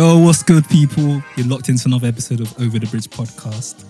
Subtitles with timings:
[0.00, 1.22] Yo, what's good, people?
[1.36, 3.84] You're locked into another episode of Over the Bridge podcast.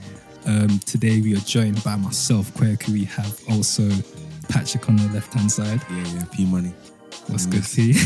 [0.45, 2.89] Um, today we are joined by myself, Kweku.
[2.89, 3.89] We have also
[4.49, 5.81] Patrick on the left hand side.
[5.89, 6.75] Yeah, yeah, P money.
[7.29, 7.93] What's good, P?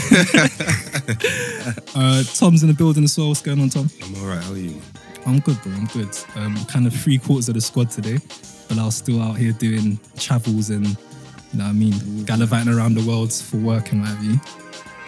[1.96, 3.28] uh, Tom's in the building as well.
[3.28, 3.88] What's going on, Tom?
[4.02, 4.44] I'm all right.
[4.44, 4.82] How are you?
[5.24, 5.72] I'm good, bro.
[5.72, 6.14] I'm good.
[6.36, 8.18] Um, kind of three quarters of the squad today,
[8.68, 10.94] but I was still out here doing travels and, you
[11.54, 14.38] know what I mean, gallivanting around the world for work and what have you.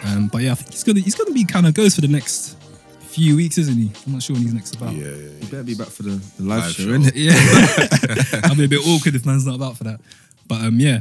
[0.03, 2.07] Um, but yeah, I think he's gonna he's gonna be kind of goes for the
[2.07, 2.56] next
[3.17, 3.91] few weeks, isn't he?
[4.05, 4.93] I'm not sure when he's next about.
[4.93, 5.45] Yeah, yeah, You yeah.
[5.49, 6.89] better be back for the, the live, Live show, show.
[6.97, 7.13] innit?
[7.15, 9.99] Yeah, I'll be a bit awkward if man's not about for that.
[10.47, 10.99] But um, yeah,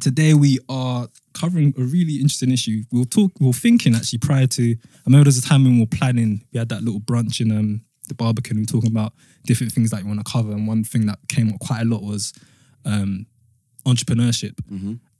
[0.00, 2.82] today we are covering a really interesting issue.
[2.90, 4.72] We will talk, we were thinking actually prior to.
[4.72, 6.44] I remember there's a time when we were planning.
[6.52, 8.56] We had that little brunch in um the Barbican.
[8.56, 9.12] We were talking about
[9.44, 11.84] different things that we want to cover, and one thing that came up quite a
[11.84, 12.32] lot was
[12.86, 13.26] um
[13.86, 14.54] entrepreneurship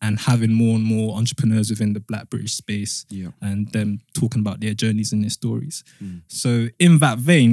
[0.04, 3.30] and having more and more entrepreneurs within the Black British space Yeah.
[3.40, 5.76] and them talking about their journeys and their stories.
[6.28, 7.52] So, in that vein,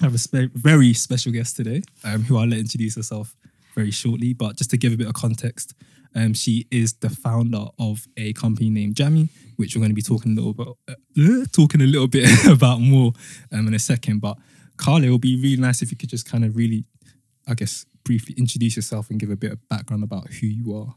[0.00, 3.36] I have a spe- very special guest today um, who I'll let introduce herself
[3.76, 4.32] very shortly.
[4.42, 5.74] But just to give a bit of context,
[6.14, 10.02] um, she is the founder of a company named Jamii, which we're going to be
[10.12, 13.12] talking a little bit, uh, talking a little bit about more
[13.52, 14.20] um, in a second.
[14.20, 14.36] But
[14.76, 16.84] Carla, it would be really nice if you could just kind of really,
[17.46, 20.94] I guess, briefly introduce yourself and give a bit of background about who you are.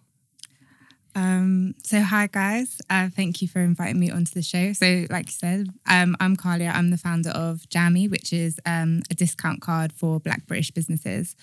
[1.14, 4.72] Um, so hi guys, uh, thank you for inviting me onto the show.
[4.74, 6.74] So like you said, um, I'm Carlia.
[6.74, 11.36] I'm the founder of Jamii, which is um, a discount card for Black British businesses,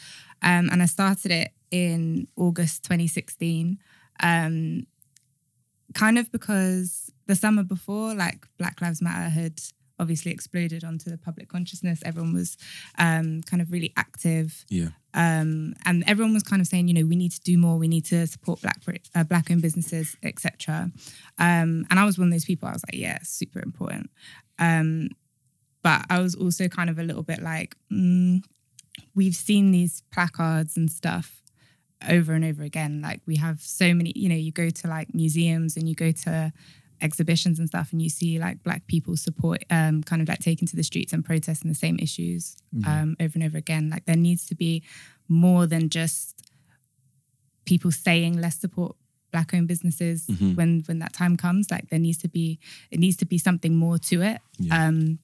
[0.42, 3.78] um, and I started it in August 2016.
[4.22, 4.86] Um,
[5.94, 9.60] kind of because the summer before, like Black Lives Matter had
[9.98, 12.00] obviously exploded onto the public consciousness.
[12.04, 12.56] Everyone was
[12.98, 14.88] um, kind of really active Yeah.
[15.14, 17.88] um, and everyone was kind of saying, you know, we need to do more, we
[17.88, 18.80] need to support black
[19.14, 20.90] uh, black owned businesses, etc.
[21.38, 22.68] Um, and I was one of those people.
[22.68, 24.10] I was like, yeah, super important.
[24.58, 25.08] Um,
[25.82, 28.42] but I was also kind of a little bit like, mm,
[29.14, 31.40] we've seen these placards and stuff
[32.08, 33.00] over and over again.
[33.00, 36.12] Like we have so many, you know, you go to like museums and you go
[36.12, 36.52] to
[37.00, 40.66] exhibitions and stuff and you see like black people support um kind of like taking
[40.66, 43.88] to the streets and protesting the same issues um over and over again.
[43.90, 44.82] Like there needs to be
[45.28, 46.34] more than just
[47.64, 48.96] people saying let's support
[49.30, 50.26] black owned businesses
[50.56, 51.70] when when that time comes.
[51.70, 52.58] Like there needs to be
[52.90, 54.40] it needs to be something more to it.
[54.72, 55.18] Um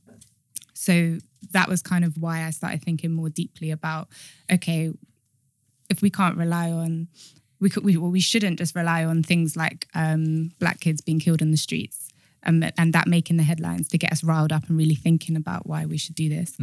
[0.75, 1.19] so
[1.53, 4.09] that was kind of why I started thinking more deeply about
[4.53, 4.93] okay
[5.91, 7.09] if we can't rely on
[7.65, 11.19] we could we, well, we shouldn't just rely on things like um, black kids being
[11.19, 12.11] killed in the streets
[12.43, 15.67] and, and that making the headlines to get us riled up and really thinking about
[15.67, 16.59] why we should do this.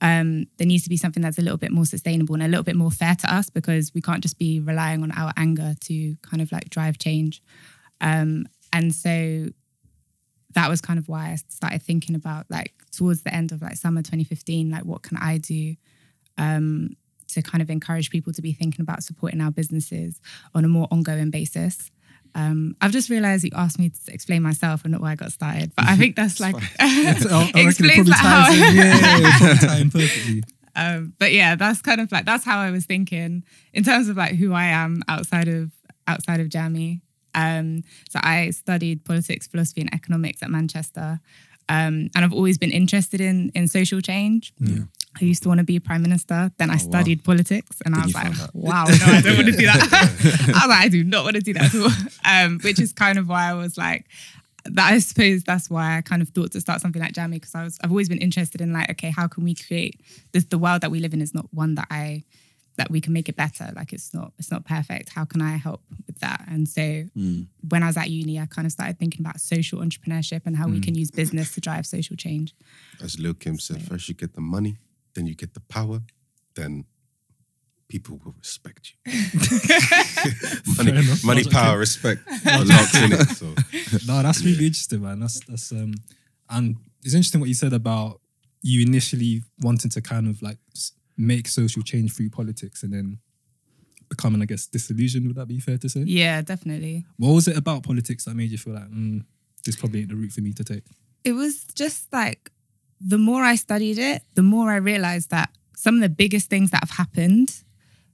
[0.00, 2.62] Um, there needs to be something that's a little bit more sustainable and a little
[2.62, 6.14] bit more fair to us because we can't just be relying on our anger to
[6.22, 7.42] kind of like drive change.
[8.00, 9.48] Um, and so
[10.54, 13.74] that was kind of why I started thinking about like towards the end of like
[13.74, 15.74] summer 2015, like what can I do
[16.38, 16.90] um,
[17.34, 20.20] to kind of encourage people to be thinking about supporting our businesses
[20.54, 21.90] on a more ongoing basis.
[22.34, 25.30] Um, I've just realized you asked me to explain myself and not why I got
[25.32, 28.50] started, but I think that's like I reckon explains probably like how.
[28.50, 30.42] Yeah, yeah, it probably ties in perfectly.
[30.74, 34.16] um, but yeah, that's kind of like that's how I was thinking in terms of
[34.16, 35.70] like who I am outside of
[36.06, 37.00] outside of Jamii.
[37.36, 41.20] Um, so I studied politics, philosophy, and economics at Manchester,
[41.68, 44.52] um, and I've always been interested in in social change.
[45.20, 46.50] I used to want to be prime minister.
[46.58, 49.66] Then I studied politics, and I was like, "Wow, no, I don't want to do
[49.66, 51.90] that." I was like, "I do not want to do that at all."
[52.24, 54.06] Um, which is kind of why I was like,
[54.64, 57.54] that I suppose that's why I kind of thought to start something like Jamii because
[57.54, 60.00] I was I've always been interested in like okay how can we create
[60.32, 62.24] this the world that we live in is not one that I
[62.76, 65.56] that we can make it better like it's not it's not perfect how can I
[65.56, 67.04] help with that and so
[67.68, 70.66] when I was at uni I kind of started thinking about social entrepreneurship and how
[70.68, 72.54] we can use business to drive social change
[73.02, 74.76] As Lil Kim said, first you get the money,
[75.14, 76.00] then you get the power,
[76.56, 76.84] then
[77.88, 79.12] people will respect you.
[80.76, 80.92] money,
[81.24, 81.52] money, Logic.
[81.52, 82.20] power, respect.
[82.44, 83.28] locked in it.
[83.28, 83.54] So
[84.06, 85.20] No, that's really interesting, man.
[85.20, 85.94] That's that's um,
[86.50, 88.20] and it's interesting what you said about
[88.62, 90.63] you initially wanting to kind of like s-
[91.16, 93.18] make social change through politics and then
[94.08, 95.26] becoming, I guess, disillusioned.
[95.26, 96.00] Would that be fair to say?
[96.00, 99.24] yeah definitely What was it about politics that made you feel like mm,
[99.64, 100.84] this probably ain't the route for me to take?
[101.24, 102.50] it was just like
[103.00, 106.70] the more I studied it, the more I realized that some of the biggest things
[106.70, 107.62] that have happened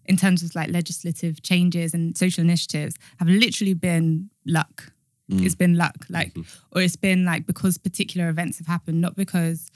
[0.07, 4.93] in terms of like legislative changes and social initiatives have literally been luck.
[5.33, 6.37] It's been luck, like,
[6.73, 9.71] or it's been like because particular events have happened, not because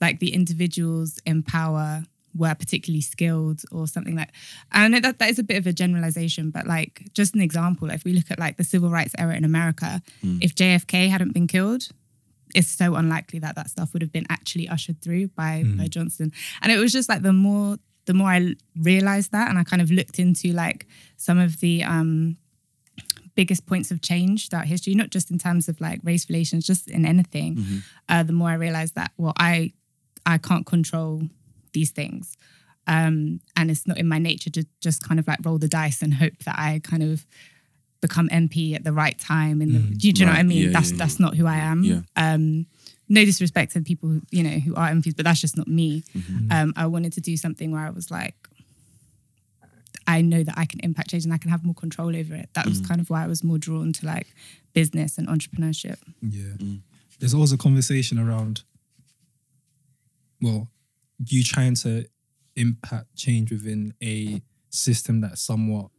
[0.00, 2.02] like the individuals in power
[2.36, 4.30] were particularly skilled or something like.
[4.72, 7.40] And I know that that is a bit of a generalization, but like just an
[7.40, 11.32] example, if we look at like the civil rights era in America, if JFK hadn't
[11.34, 11.88] been killed,
[12.54, 15.78] it's so unlikely that that stuff would have been actually ushered through by Mm.
[15.78, 16.32] by Johnson.
[16.62, 19.82] And it was just like the more the more I realized that, and I kind
[19.82, 20.86] of looked into like
[21.16, 22.36] some of the um,
[23.34, 26.88] biggest points of change throughout history, not just in terms of like race relations, just
[26.88, 27.82] in anything.
[28.08, 29.72] Uh, the more I realized that, well, I
[30.24, 31.28] I can't control
[31.78, 32.24] these things.
[32.88, 36.02] Um, and it's not in my nature to just kind of like roll the dice
[36.02, 37.26] and hope that I kind of
[38.00, 39.60] become MP at the right time.
[39.62, 39.98] And Mm.
[39.98, 40.64] do, you- do you know what I mean?
[40.66, 40.98] Yeah, that's yeah, yeah.
[41.02, 41.82] that's not who I am.
[41.84, 42.00] Yeah.
[42.24, 42.66] Um,
[43.08, 46.02] no disrespect to people who, you know who are MPs, but that's just not me.
[46.16, 46.52] Mm-hmm.
[46.52, 48.34] Um, I wanted to do something where I was like,
[50.06, 52.48] I know that I can impact change and I can have more control over it.
[52.54, 52.70] That Mm.
[52.70, 54.28] was kind of why I was more drawn to like
[54.72, 55.98] business and entrepreneurship.
[56.22, 56.54] Yeah.
[56.58, 56.80] Mm.
[57.18, 58.62] There's always a conversation around,
[60.40, 60.68] well,
[61.24, 62.04] you trying to
[62.56, 64.40] impact change within a
[64.70, 65.90] system that's somewhat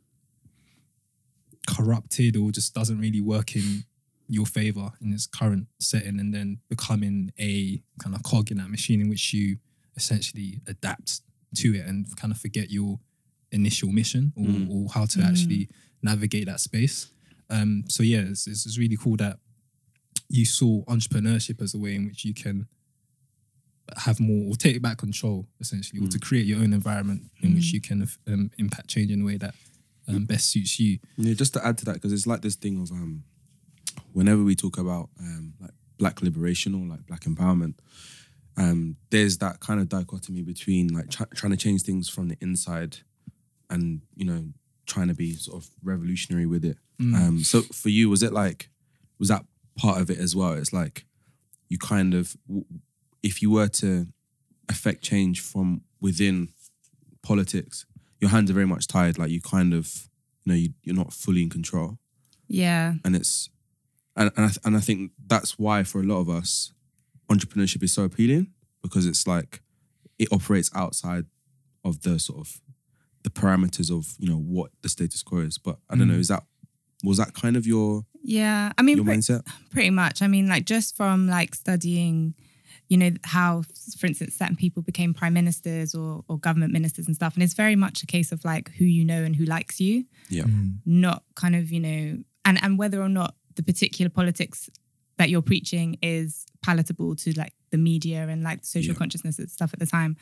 [1.67, 3.83] corrupted or just doesn't really work in
[4.29, 8.69] your favor in its current setting and then becoming a kind of cog in that
[8.69, 9.57] machine in which you
[9.95, 11.21] essentially adapt
[11.55, 12.99] to it and kind of forget your
[13.51, 14.69] initial mission or, Mm.
[14.69, 15.69] or how to actually
[16.03, 17.07] navigate that space.
[17.49, 19.39] Um, so yeah, it's, it's, it's really cool that
[20.29, 22.67] you saw entrepreneurship as a way in which you can
[23.97, 27.71] have more or take back control essentially or to create your own environment in which
[27.71, 29.55] you can um, impact change in a way that
[30.07, 30.99] um, best suits you.
[31.17, 33.23] Yeah, just to add to that, because it's like this thing of um,
[34.13, 37.75] whenever we talk about um, like black liberation or like black empowerment,
[38.57, 42.37] um, there's that kind of dichotomy between like try- trying to change things from the
[42.41, 42.97] inside
[43.69, 44.45] and you know
[44.85, 46.77] trying to be sort of revolutionary with it.
[46.99, 48.69] Um, so for you, was it like
[49.19, 49.45] was that
[49.77, 50.53] part of it as well?
[50.53, 51.05] It's like
[51.69, 52.65] you kind of w-
[53.29, 54.07] if you were to
[54.69, 56.49] affect change from within
[57.21, 57.85] politics,
[58.21, 59.17] your hands are very much tied.
[59.17, 59.85] Like you kind of,
[60.43, 61.97] you know, you, you're not fully in control,
[62.47, 62.93] Yeah.
[63.05, 63.49] and it's,
[64.15, 66.73] and and I, and I think that's why for a lot of us,
[67.29, 68.47] entrepreneurship is so appealing
[68.81, 69.61] because it's like
[70.17, 71.25] it operates outside
[71.83, 72.61] of the sort of
[73.23, 75.57] the parameters of you know what the status quo is.
[75.57, 76.19] But I don't know, mm.
[76.25, 76.43] is that
[77.03, 78.71] was that kind of your Yeah.
[78.77, 79.43] I mean, your pre- mindset?
[79.69, 80.21] pretty much.
[80.21, 82.33] I mean, like just from like studying,
[82.89, 83.63] you know, how,
[83.97, 87.33] for instance, certain people became prime ministers or, or government ministers and stuff.
[87.33, 90.05] And it's very much a case of like who you know and who likes you,
[90.29, 90.45] Yeah,
[90.85, 94.69] not kind of, you know, and, and whether or not the particular politics
[95.17, 98.99] that you're preaching is palatable to like the media and like social Yeah.
[98.99, 100.15] consciousness and stuff at the time.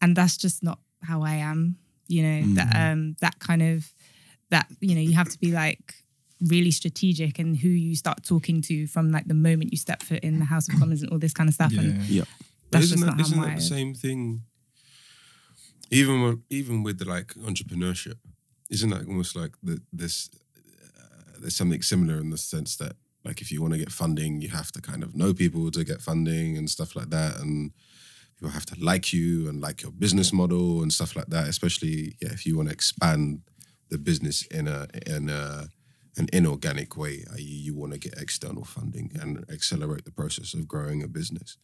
[0.00, 1.76] And that's just not how I am,
[2.08, 3.92] you know, that um that kind of
[4.50, 5.94] that, you know, you have to be like
[6.40, 10.20] really strategic and who you start talking to from like the moment you step foot
[10.20, 11.72] in the House of Commons and all this kind of stuff.
[11.72, 11.80] Yeah.
[11.80, 12.24] And yeah,
[12.70, 14.42] that's isn't just that, not how isn't that the same thing?
[15.90, 18.14] Even with, even with the like entrepreneurship,
[18.70, 20.30] isn't that almost like the, this?
[20.96, 22.92] Uh, there's something similar in the sense that
[23.24, 25.84] like if you want to get funding, you have to kind of know people to
[25.84, 27.72] get funding and stuff like that, and
[28.36, 31.48] people have to like you and like your business model and stuff like that.
[31.48, 33.42] Especially yeah, if you want to expand
[33.90, 35.68] the business in a in a
[36.16, 40.66] an inorganic way, i.e., you want to get external funding and accelerate the process of
[40.66, 41.56] growing a business.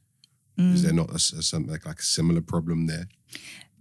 [0.59, 3.09] Is there not a, a something like, like a similar problem there?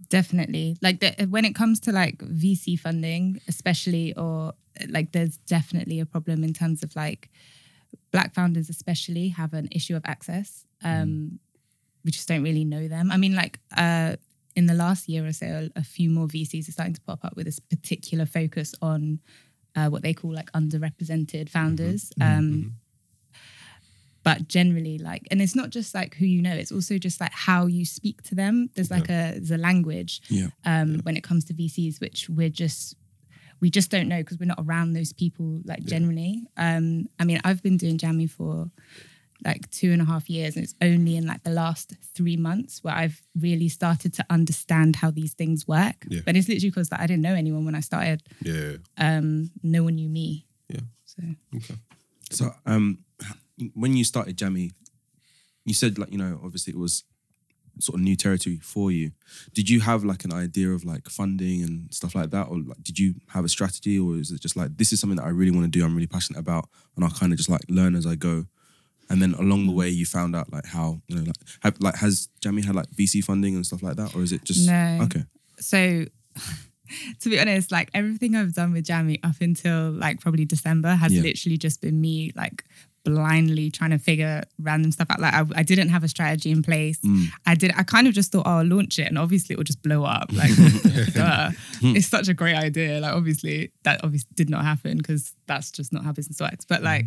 [0.08, 4.52] definitely like the, when it comes to like VC funding, especially, or
[4.88, 7.30] like there's definitely a problem in terms of like
[8.12, 10.64] black founders, especially, have an issue of access.
[10.84, 11.40] Um,
[12.04, 13.10] We just don't really know them.
[13.10, 14.16] I mean, like uh,
[14.54, 17.36] in the last year or so, a few more VCs are starting to pop up
[17.36, 19.18] with this particular focus on
[19.76, 22.12] uh, what they call like underrepresented founders.
[22.20, 22.74] Um,
[24.24, 27.30] but generally like and it's not just like who you know it's also just like
[27.32, 28.68] how you speak to them.
[28.74, 30.48] There's like a there's a language yeah.
[30.64, 32.96] um when it comes to VCs which we're just
[33.60, 36.42] we just don't know because we're not around those people like generally.
[36.56, 38.68] Um I mean I've been doing Jamii for
[39.44, 42.82] like two and a half years and it's only in like the last three months
[42.82, 46.20] where I've really started to understand how these things work Yeah.
[46.24, 48.76] but it's literally because I didn't know anyone when I started Yeah.
[48.98, 50.80] um no one knew me Yeah.
[51.04, 51.22] so
[51.54, 51.74] Okay.
[52.30, 52.98] So um,
[53.74, 54.72] when you started Jamii,
[55.64, 57.04] you said like you know obviously it was
[57.78, 59.12] sort of new territory for you.
[59.52, 62.82] Did you have like an idea of like funding and stuff like that, or like,
[62.82, 65.28] did you have a strategy, or is it just like this is something that I
[65.28, 67.94] really want to do, I'm really passionate about, and I'll kind of just like learn
[67.94, 68.46] as I go,
[69.08, 71.96] and then along the way you found out like how you know like have like
[71.96, 75.00] has Jamii had like VC funding and stuff like that, or is it just No.
[75.04, 75.24] okay?
[75.58, 76.04] so
[77.20, 81.12] to be honest, like everything I've done with Jamii up until like probably December has
[81.12, 81.22] Yeah.
[81.22, 82.64] literally just been me like
[83.06, 85.20] blindly trying to figure random stuff out.
[85.20, 86.98] Like I, I didn't have a strategy in place.
[86.98, 87.26] Mm.
[87.46, 87.72] I did.
[87.76, 90.04] I kind of just thought, oh, I'll launch it, and obviously it will just blow
[90.04, 90.30] up.
[90.36, 90.50] Like,
[91.82, 93.00] it's such a great idea.
[93.00, 96.64] Like, obviously that obviously did not happen because that's just not how business works.
[96.66, 97.06] But like,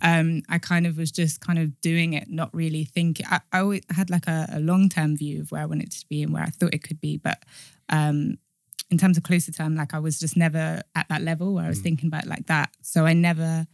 [0.00, 3.26] um, I kind of was just kind of doing it, not really thinking.
[3.28, 6.06] I, I always had like a, a long term view of where I wanted to
[6.08, 7.44] be and where I thought it could be, but
[7.90, 8.38] um,
[8.90, 11.68] in terms of closer term, like I was just never at that level where I
[11.68, 12.70] was thinking about it like that.
[12.82, 13.66] So I never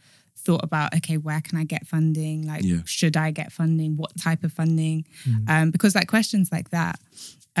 [0.47, 2.37] thought about okay, where can I get funding?
[2.51, 2.81] Like, Yeah.
[2.85, 3.91] should I get funding?
[4.01, 4.97] What type of funding?
[5.53, 6.97] Um, because like questions like that.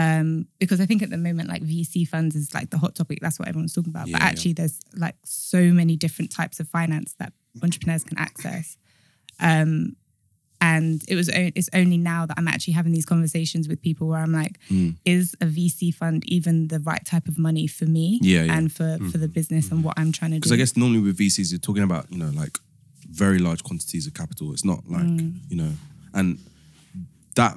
[0.05, 0.27] Um,
[0.59, 3.17] because I think at the moment, like VC funds is like the hot topic.
[3.21, 4.05] That's what everyone's talking about.
[4.05, 4.29] but Yeah, yeah.
[4.31, 8.77] actually, there's like so many different types of finance that entrepreneurs can access.
[9.49, 9.95] Um,
[10.59, 14.19] and it was it's only now that I'm actually having these conversations with people where
[14.25, 14.95] I'm like, Mm.
[15.05, 18.19] is a VC fund even the right type of money for me?
[18.23, 18.57] Yeah, yeah.
[18.57, 20.39] and for for the business and what I'm trying to do.
[20.41, 22.57] Because I guess normally with VCs, you're talking about, you know, like
[23.23, 24.53] very large quantities of capital.
[24.53, 25.39] It's not like, Mm.
[25.49, 25.71] you know,
[26.13, 26.37] and
[27.35, 27.55] that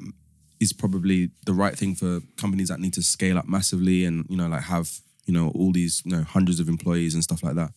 [0.58, 4.36] is probably the right thing for companies that need to scale up massively and, you
[4.36, 4.88] know, like have,
[5.26, 7.72] you know, all these, you know, hundreds of employees and stuff like that.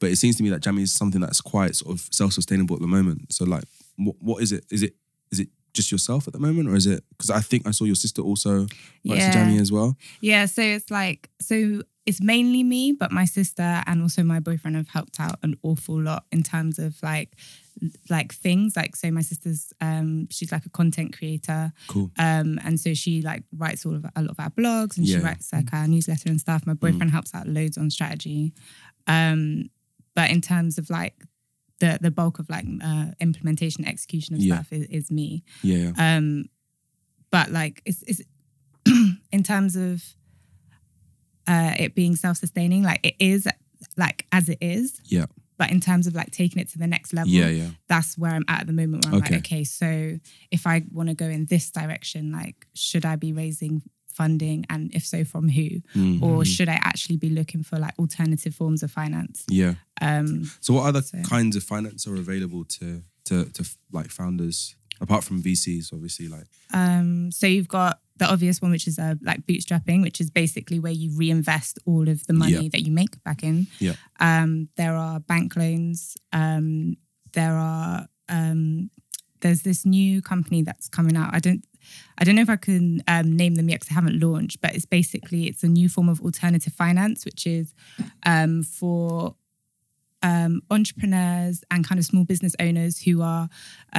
[0.00, 2.82] But it seems to me that Jamii is something that's quite sort of self-sustainable at
[2.82, 3.32] the moment.
[3.32, 3.64] So like,
[3.96, 4.64] what, what is it?
[4.70, 4.94] Is it,
[5.30, 7.84] is it just yourself at the moment or is it, because I think I saw
[7.84, 8.66] your sister also
[9.02, 9.32] Yeah.
[9.32, 9.96] Jamii as well.
[10.20, 14.76] Yeah, so it's like so it's mainly me, but my sister and also my boyfriend
[14.76, 17.36] have helped out an awful lot in terms of like
[18.08, 22.08] like things like so my sister's um she's like a content creator Cool.
[22.18, 25.18] um and so she like writes all of a lot of our blogs and Yeah.
[25.18, 28.52] she writes like our newsletter and stuff my boyfriend helps out loads on strategy
[29.08, 29.70] um
[30.14, 31.24] but in terms of like
[31.80, 34.54] the the bulk of like uh, implementation execution of Yeah.
[34.54, 35.92] stuff is, is me Yeah.
[35.96, 36.16] yeah.
[36.16, 36.44] um,
[37.32, 38.22] but like it's, it's
[39.32, 40.02] in terms of
[41.46, 43.46] uh, it being self-sustaining, like it is
[43.96, 45.00] like as it is.
[45.04, 45.26] Yeah.
[45.56, 47.48] But in terms of like taking it to the next level, Yeah.
[47.48, 47.70] Yeah.
[47.88, 49.04] that's where I'm at at the moment.
[49.04, 49.34] Where I'm Okay.
[49.36, 50.18] like, okay, so
[50.50, 54.94] if I want to go in this direction, like, should I be raising funding, and
[54.94, 56.22] if so, from who, Mhm.
[56.22, 59.44] or should I actually be looking for like alternative forms of finance?
[59.48, 59.74] Yeah.
[60.00, 64.76] Um, So what other So- kinds of finance are available to to to like founders
[65.00, 69.14] apart from VCs obviously like Um, so you've got the obvious one, which is uh,
[69.22, 72.68] like bootstrapping, which is basically where you reinvest all of the money Yeah.
[72.72, 73.66] that you make back in.
[73.80, 73.94] Yeah.
[74.20, 76.16] Um, there are bank loans.
[76.32, 76.96] Um,
[77.32, 78.90] there are um,
[79.40, 81.34] there's this new company that's coming out.
[81.34, 81.64] I don't
[82.16, 84.74] I don't know if I can um, name them yet because I haven't launched, but
[84.74, 87.74] it's basically it's a new form of alternative finance, which is
[88.24, 89.34] um, for
[90.30, 93.48] um, entrepreneurs and kind of small business owners who are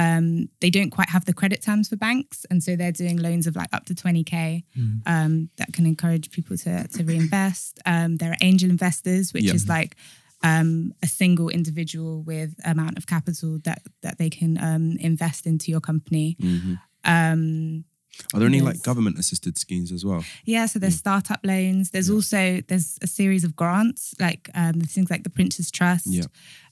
[0.04, 3.46] um, they don't quite have the credit terms for banks, and so they're doing loans
[3.46, 4.64] of like up to twenty k
[5.06, 7.78] um, that can encourage people to to reinvest.
[7.86, 9.54] Um, there are angel investors, which Yep.
[9.54, 9.92] is like
[10.42, 15.70] um, a single individual with amount of capital that that they can um, invest into
[15.70, 16.36] your company.
[17.04, 17.84] Um,
[18.32, 20.24] are there any like government assisted schemes as well?
[20.44, 21.90] yeah, so there's startup loans.
[21.90, 26.06] There's also there's a series of grants, like um, things like the Prince's Trust.
[26.06, 26.24] Yeah.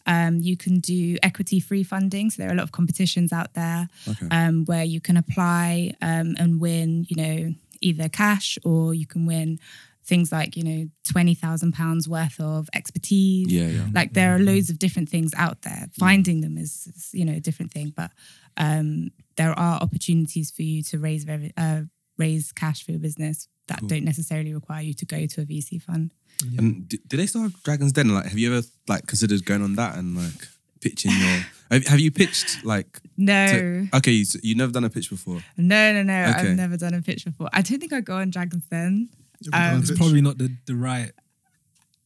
[0.06, 2.28] Um, you can do equity free funding.
[2.30, 4.28] So there are a lot of competitions out there Okay.
[4.30, 9.24] um, where you can apply um, and win, you know, either cash or you can
[9.26, 9.58] win
[10.06, 13.50] things like, you know, twenty thousand pounds worth of expertise.
[13.50, 13.86] Yeah, yeah.
[13.92, 15.86] Like there are loads of different things out there.
[15.98, 17.92] Finding them is, is, you know, a different thing.
[17.96, 18.10] But
[18.56, 21.82] um, there are opportunities for you to raise rev- uh,
[22.18, 23.88] raise cash for your business that Cool.
[23.88, 26.12] don't necessarily require you to go to a VC fund.
[26.58, 28.12] And do, do they still have Dragons Den?
[28.14, 30.48] Like have you ever like considered going on that and like
[30.80, 34.90] pitching your have, have you pitched like No, to, okay you you never done a
[34.90, 36.22] pitch before no, no, no.
[36.36, 36.50] Okay.
[36.50, 37.48] I've never done a pitch before.
[37.54, 39.08] I don't think I'd go on Dragon's Den.
[39.52, 41.12] Um, it's probably not the, the right.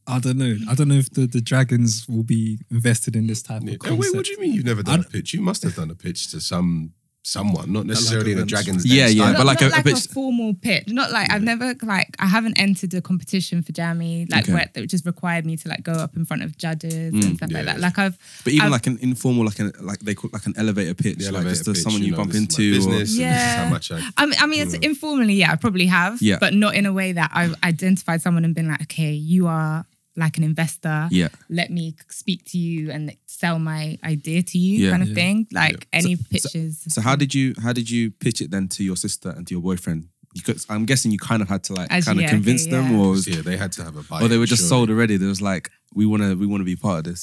[0.07, 0.57] I don't know.
[0.71, 3.73] I don't know if the, the dragons will be invested in this type Yeah.
[3.75, 4.01] of concept.
[4.01, 5.35] wait, what do you mean you've never done a I- pitch?
[5.35, 6.95] You must have done a pitch to some
[7.29, 8.53] someone, not necessarily in a events.
[8.53, 9.33] Dragon's Yeah, yeah, style.
[9.33, 10.89] but not, like not a- a like pitch- formal pitch.
[10.89, 14.53] Not like I've never like I haven't entered a competition for Jamii like Okay.
[14.55, 17.37] where that just required me to like go up in front of judges and mm.
[17.37, 17.81] stuff yeah, like that.
[17.81, 20.55] Like I've but even I've- like an informal like an like they call like an
[20.57, 23.01] elevator pitch The like just pitch, someone you, know, bump this into or- business, and
[23.03, 23.65] this is Yeah.
[23.65, 24.85] how much I I mean, I mean, it's mm.
[24.85, 26.39] informally, yeah, I probably have, Yeah.
[26.41, 29.85] but not in a way that I've identified someone and been like, okay, you are
[30.25, 31.09] like an investor.
[31.11, 31.29] yeah
[31.61, 33.83] Let me speak to you and sell my
[34.15, 34.91] idea to you, Yeah.
[34.91, 35.15] kind of Yeah.
[35.21, 35.47] thing.
[35.53, 36.73] Like any So- pitches.
[36.95, 39.55] so how did you how did you pitch it then to your sister and to
[39.55, 40.01] your boyfriend
[40.35, 42.87] Because I'm guessing you kind of had to like As- kind of convince okay, them
[42.93, 42.99] yeah.
[43.01, 44.21] or was- yeah, they had to have a buy.
[44.23, 44.87] or they were just surely.
[44.87, 47.23] sold already they was like we want to we want to be part of this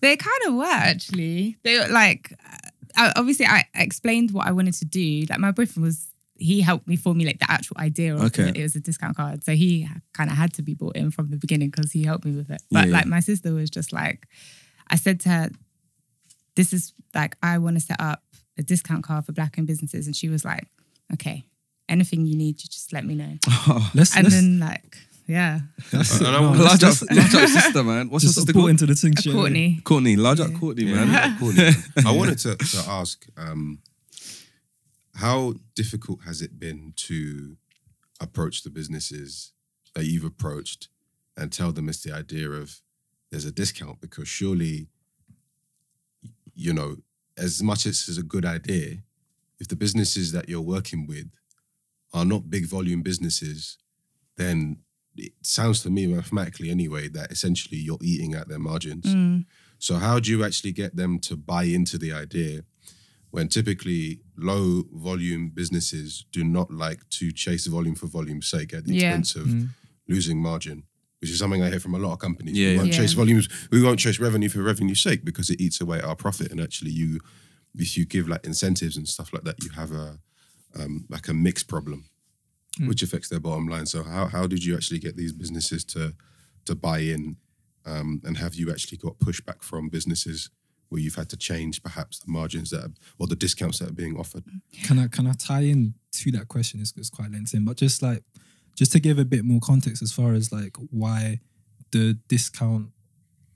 [0.00, 1.56] They kind of were actually.
[1.64, 2.22] They were like,
[3.00, 5.08] uh, obviously, I explained what I wanted to do.
[5.30, 5.98] Like my boyfriend was,
[6.38, 8.48] he helped me formulate the actual idea of Okay.
[8.48, 8.56] it.
[8.56, 11.30] It was a discount card, so he kind of had to be bought in from
[11.30, 12.62] the beginning because he helped me with it.
[12.70, 13.10] But Yeah, like yeah.
[13.10, 14.26] my sister was just like,
[14.88, 15.50] I said to her,
[16.54, 18.22] this is like I want to set up
[18.56, 20.66] a discount card for black owned businesses, and she was like,
[21.12, 21.44] okay,
[21.88, 23.34] anything you need, you just let me know.
[23.94, 25.60] Let's, and let's, then like, yeah,
[25.92, 28.08] And I no, want let's large up, large up sister, man.
[28.10, 28.70] What's your just sister called?
[28.70, 29.12] into the thing.
[29.32, 29.80] Courtney.
[29.84, 30.16] Courtney.
[30.16, 31.08] Large up Courtney, man.
[31.08, 31.52] yeah, cool.
[32.06, 33.78] I wanted to, to ask, um,
[35.18, 37.56] how difficult has it been to
[38.20, 39.52] approach the businesses
[39.94, 40.88] that you've approached
[41.36, 42.80] and tell them it's the idea of
[43.30, 44.00] there's a discount?
[44.00, 44.86] Because surely,
[46.54, 46.98] you know,
[47.36, 48.98] as much as it's a good idea,
[49.58, 51.26] if the businesses that you're working with
[52.14, 53.76] are not big volume businesses,
[54.36, 54.78] then
[55.16, 59.12] it sounds to me mathematically anyway that essentially you're eating at their margins.
[59.12, 59.46] Mm.
[59.80, 62.62] So how do you actually get them to buy into the idea
[63.30, 68.84] when typically low volume businesses do not like to chase volume for volume's sake at
[68.86, 69.08] the Yeah.
[69.10, 69.68] expense of Mm.
[70.08, 70.84] losing margin,
[71.20, 72.56] which is something I hear from a lot of companies.
[72.56, 72.98] Yeah, we won't Yeah.
[72.98, 76.50] chase volumes, we won't chase revenue for revenue's sake because it eats away our profit.
[76.50, 77.20] And actually you
[77.74, 80.18] if you give like incentives and stuff like that, you have a
[80.74, 82.08] um, like a mixed problem,
[82.80, 82.88] Mm.
[82.88, 83.86] which affects their bottom line.
[83.86, 86.14] So how how did you actually get these businesses to
[86.64, 87.36] to buy in
[87.84, 90.50] um, and have you actually got pushback from businesses
[90.88, 93.94] where you've had to change perhaps the margins that are, or the discounts that are
[93.94, 94.44] being offered?
[94.84, 96.80] Can I can I tie in to that question?
[96.80, 98.22] It's, it's quite lengthy, but just like
[98.74, 101.40] just to give a bit more context as far as like why
[101.90, 102.88] the discount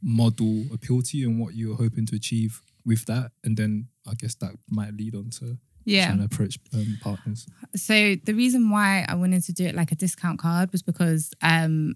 [0.03, 3.89] model appealed to you and what you were hoping to achieve with that, and then
[4.07, 6.07] I guess that might lead on to Yeah.
[6.07, 7.47] trying to approach um, partners.
[7.77, 11.33] So the reason why I wanted to do it like a discount card was because
[11.41, 11.95] um,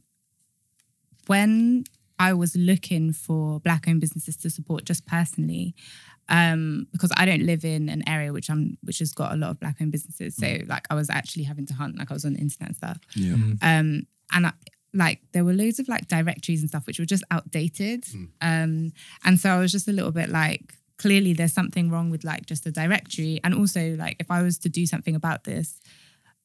[1.26, 1.84] when
[2.18, 5.74] I was looking for black owned businesses to support just personally,
[6.28, 9.50] um, because I don't live in an area which I'm which has got a lot
[9.50, 10.36] of black owned businesses.
[10.36, 12.76] So like I was actually having to hunt, like I was on the internet and
[12.76, 12.98] stuff.
[13.14, 13.34] Yeah.
[13.62, 14.52] Um, and I,
[14.94, 18.06] like there were loads of like directories and stuff which were just outdated.
[18.40, 18.92] Um,
[19.24, 22.46] and so I was just a little bit like, clearly there's something wrong with like
[22.46, 23.38] just a directory.
[23.44, 25.78] And also like if I was to do something about this,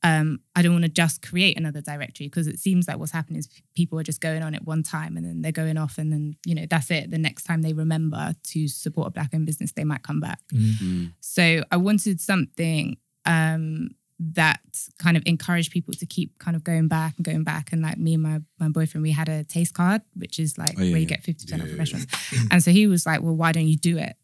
[0.04, 3.40] um, I don't want to just create another directory because it seems like what's happening
[3.40, 6.12] is people are just going on it one time and then they're going off and
[6.12, 7.12] then you know that's it.
[7.12, 10.40] The next time they remember to support a black-owned business, they might come back.
[10.54, 11.14] Mm.
[11.20, 14.60] So I wanted something um, that
[14.98, 17.72] kind of encouraged people to keep kind of going back and going back.
[17.72, 20.74] And like me and my my boyfriend, we had a taste card, which is like
[20.80, 22.08] Oh, yeah, where you get fifty percent off restaurants.
[22.50, 24.16] and so he was like, "Well, why don't you do it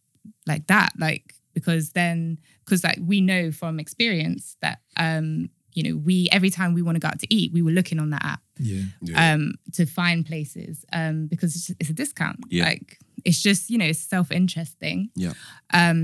[0.47, 0.93] like that?
[0.97, 6.51] Like because then because like we know from experience that um you know we every
[6.57, 8.83] time we want to go out to eat, we were looking on that app Yeah,
[9.09, 9.33] Yeah.
[9.33, 9.41] um,
[9.77, 12.37] to find places um, because it's, it's a discount.
[12.49, 12.65] Yeah.
[12.69, 12.87] Like
[13.27, 14.99] it's just you know it's self interest thing.
[15.15, 15.33] Yeah.
[15.79, 15.99] Um,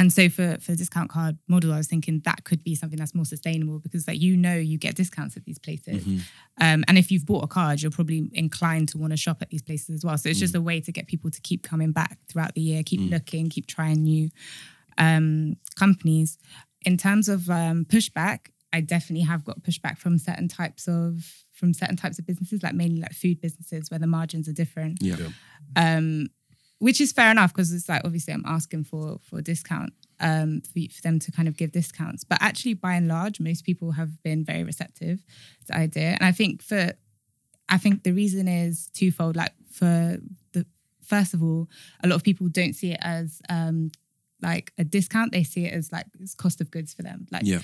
[0.00, 2.98] and so for for the discount card model, I was thinking that could be something
[2.98, 6.18] that's more sustainable because like you know you get discounts at these places, Mm-hmm.
[6.66, 9.50] um, and if you've bought a card, you're probably inclined to want to shop at
[9.50, 10.16] these places as well.
[10.18, 10.46] So it's Mm.
[10.46, 13.44] just a way to get people to keep coming back throughout the year, keep looking,
[13.54, 14.30] keep trying new
[14.98, 16.38] um, companies.
[16.90, 18.38] In terms of um, pushback,
[18.74, 22.74] I definitely have got pushback from certain types of from certain types of businesses, like
[22.74, 24.98] mainly like food businesses where the margins are different.
[25.00, 25.28] Yeah.
[25.76, 26.26] Um,
[26.80, 30.60] which is fair enough because it's like obviously I'm asking for for a discount um,
[30.62, 32.24] for, for them to kind of give discounts.
[32.24, 35.18] But actually, by and large, most people have been very receptive
[35.60, 36.92] to the idea, and I think for
[37.68, 39.36] I think the reason is twofold.
[39.36, 40.18] Like for
[40.52, 40.66] the
[41.00, 41.68] first of all,
[42.02, 43.92] a lot of people don't see it as um,
[44.42, 47.26] like a discount; they see it as like it's cost of goods for them.
[47.30, 47.60] Like Yeah.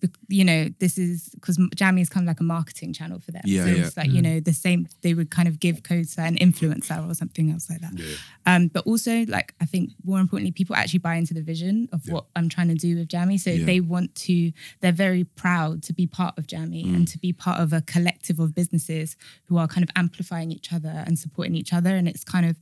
[0.00, 3.32] bec- you know, this is because Jamii is kind of like a marketing channel for
[3.32, 3.42] them.
[3.44, 3.84] Yeah, so yeah.
[3.86, 7.08] it's like, you know, the same, they would kind of give codes to an influencer
[7.08, 7.92] or something else like that.
[7.98, 8.14] Yeah.
[8.46, 12.02] Um, but also, like, I think more importantly, people actually buy into the vision of
[12.06, 12.14] Yeah.
[12.14, 13.40] what I'm trying to do with Jamii.
[13.40, 13.64] So Yeah.
[13.64, 17.12] they want to, they're very proud to be part of Jamii and Mm.
[17.12, 21.02] to be part of a collective of businesses who are kind of amplifying each other
[21.06, 21.96] and supporting each other.
[21.96, 22.58] And it's kind of,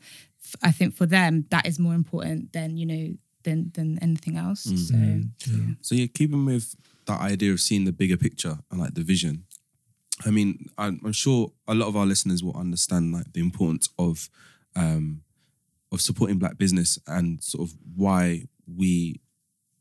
[0.62, 3.14] I think for them, that is more important than, you know,
[3.48, 4.66] than, than anything else.
[4.66, 4.78] Mm.
[4.78, 5.74] So, yeah.
[5.80, 6.74] So yeah, keeping with
[7.06, 9.44] that idea of seeing the bigger picture and like the vision.
[10.26, 13.88] I mean, I'm, I'm sure a lot of our listeners will understand like the importance
[13.98, 14.28] of
[14.76, 15.22] um,
[15.90, 19.20] of supporting black business and sort of why we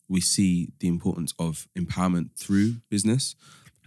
[0.08, 3.36] we see the importance of empowerment through business.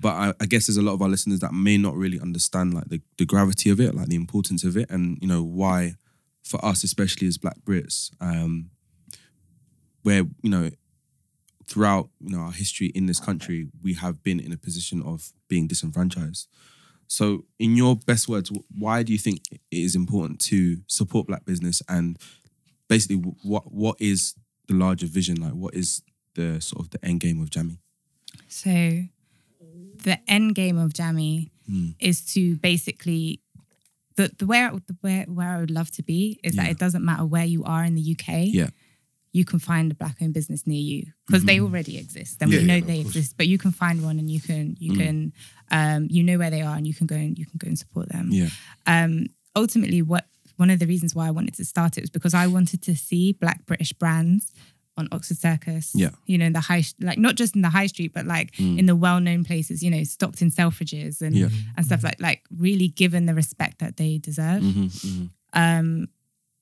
[0.01, 2.75] But I, I guess there's a lot of our listeners that may not really understand
[2.75, 5.95] like the, the gravity of it, like the importance of it, and you know why
[6.43, 8.71] for us, especially as Black Brits, um,
[10.03, 10.71] where you know
[11.67, 15.33] throughout you know our history in this country, we have been in a position of
[15.49, 16.49] being disenfranchised.
[17.07, 21.45] So, in your best words, why do you think it is important to support Black
[21.45, 22.17] business, and
[22.89, 24.35] basically, what what is
[24.69, 25.37] the larger vision?
[25.41, 26.03] Like, what is
[26.35, 27.79] the sort of the end game of Jamii?
[28.49, 28.71] So
[30.03, 31.95] the end game of Jamii Mm.
[32.01, 33.41] is to basically
[34.17, 36.65] the the where the where where I would love to be is Yeah.
[36.65, 38.47] that it doesn't matter where you are in the UK.
[38.53, 38.71] Yeah.
[39.33, 42.59] You can find a black owned business near you because they already exist and Yeah,
[42.61, 45.33] we know yeah, they exist but you can find one and you can you can
[45.71, 47.79] um you know where they are and you can go and you can go and
[47.79, 48.49] support them Yeah.
[48.87, 52.35] um, ultimately, what one of the reasons why I wanted to start it was because
[52.35, 54.53] I wanted to see Black British brands
[54.97, 55.93] on Oxford Circus.
[55.95, 56.11] Yeah.
[56.27, 58.85] you know, in the high, like not just in the high street, but like in
[58.85, 59.83] the well-known places.
[59.83, 61.49] You know, Stockton Selfridges and Yeah.
[61.77, 64.63] and stuff like like really given the respect that they deserve.
[64.63, 65.31] Mhm, mhm.
[65.55, 66.09] Um,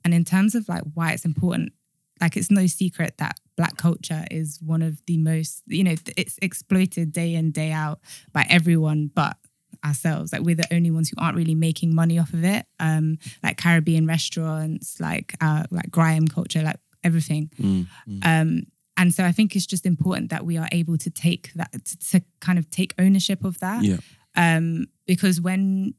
[0.05, 1.73] and in terms of like why it's important,
[2.21, 6.39] like it's no secret that black culture is one of the most, you know, it's
[6.43, 8.01] exploited day in day out
[8.33, 9.37] by everyone but
[9.85, 10.33] ourselves.
[10.33, 12.67] Like we're the only ones who aren't really making money off of it.
[12.81, 17.51] Um, like Caribbean restaurants, like uh, like grime culture, like everything.
[17.61, 18.27] Mm, mm.
[18.27, 18.63] Um,
[18.97, 21.99] and so I think it's just important that we are able to take that to,
[22.11, 23.99] to kind of take ownership of that Yeah.
[24.35, 25.95] um, because when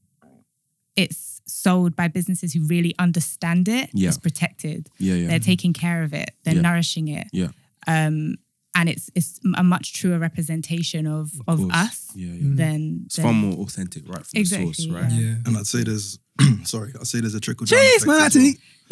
[1.04, 4.10] it's sold by businesses who really understand it, Yeah.
[4.10, 4.82] it's protected.
[5.00, 5.16] Yeah.
[5.16, 5.28] Yeah.
[5.30, 6.30] They're taking care of it.
[6.44, 6.62] They're Yeah.
[6.70, 7.28] nourishing it.
[7.34, 7.50] Yeah.
[7.88, 8.36] Um,
[8.76, 11.74] and it's it's a much truer representation of of, course.
[11.86, 12.34] us Yeah.
[12.34, 12.56] Yeah.
[12.62, 15.12] than, It's than far more authentic, right from Exactly, the source, right?
[15.12, 15.20] yeah.
[15.20, 15.36] Yeah.
[15.46, 16.20] And I'd say there's,
[16.64, 17.80] sorry, I'd say there's a trickle down.
[17.80, 18.60] Cheers, effect as Marty.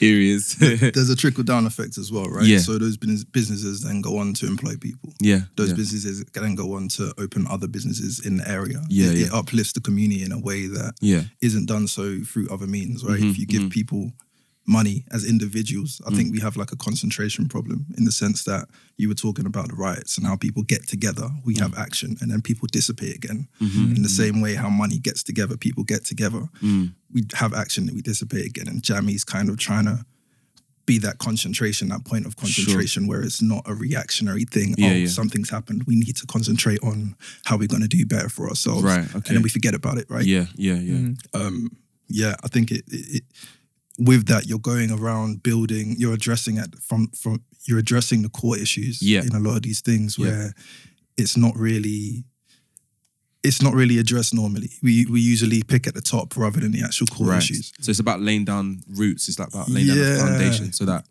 [0.00, 0.56] Here he is.
[0.60, 0.76] well.
[0.94, 2.44] There's a trickle down effect as well, right?
[2.44, 2.58] Yeah.
[2.58, 5.10] So those businesses then go on to employ people.
[5.20, 5.42] yeah.
[5.56, 5.76] Those yeah.
[5.76, 8.82] businesses then go on to open other businesses in the area.
[8.88, 9.26] Yeah, it, yeah.
[9.26, 11.22] it uplifts the community in a way that Yeah.
[11.42, 13.20] isn't done so through other means, right?
[13.20, 13.70] Mhm, If you give mhm.
[13.70, 14.12] people
[14.66, 16.16] money as individuals, I Mm.
[16.16, 19.68] think we have like a concentration problem in the sense that you were talking about
[19.68, 23.48] the riots and how people get together, we have action, and then people dissipate again.
[23.60, 23.96] Mhm.
[23.96, 26.48] In the same way how money gets together, people get together.
[26.62, 26.94] Mm.
[27.10, 28.68] We have action and we dissipate again.
[28.68, 30.04] And Jamii's kind of trying to
[30.86, 34.74] be that concentration, that point of concentration where it's not a reactionary thing.
[34.78, 35.06] Yeah, oh, yeah.
[35.08, 35.84] something's happened.
[35.86, 38.82] We need to concentrate on how we're going to do better for ourselves.
[38.82, 40.24] Right, And then we forget about it, right?
[40.26, 40.46] Yeah.
[40.56, 40.74] Yeah.
[40.80, 40.94] Yeah.
[40.94, 41.16] Mm.
[41.34, 41.70] um,
[42.08, 43.24] yeah, I think it, it, it
[43.98, 48.56] with that you're going around building, you're addressing it from from you're addressing the core
[48.58, 49.22] issues Yeah.
[49.22, 50.26] in a lot of these things Yeah.
[50.26, 50.54] where
[51.16, 52.24] it's not really
[53.44, 54.70] it's not really addressed normally.
[54.82, 57.42] We we usually pick at the top rather than the actual core Right.
[57.42, 57.72] issues.
[57.80, 59.28] So it's about laying down roots.
[59.28, 61.06] It's like about laying down the foundation so that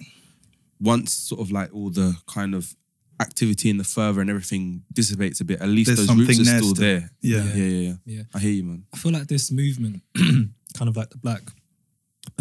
[0.80, 2.76] once sort of like all the kind of
[3.20, 6.40] activity and the fervor and everything dissipates a bit, at least There's those something roots
[6.40, 6.74] are still still.
[6.74, 7.12] there.
[7.22, 7.44] Yeah.
[7.46, 7.54] Yeah.
[7.56, 7.66] Yeah.
[7.90, 7.96] Yeah.
[8.06, 8.24] Yeah.
[8.34, 8.84] I hear you, man.
[8.94, 11.42] I feel like this movement, kind of like the black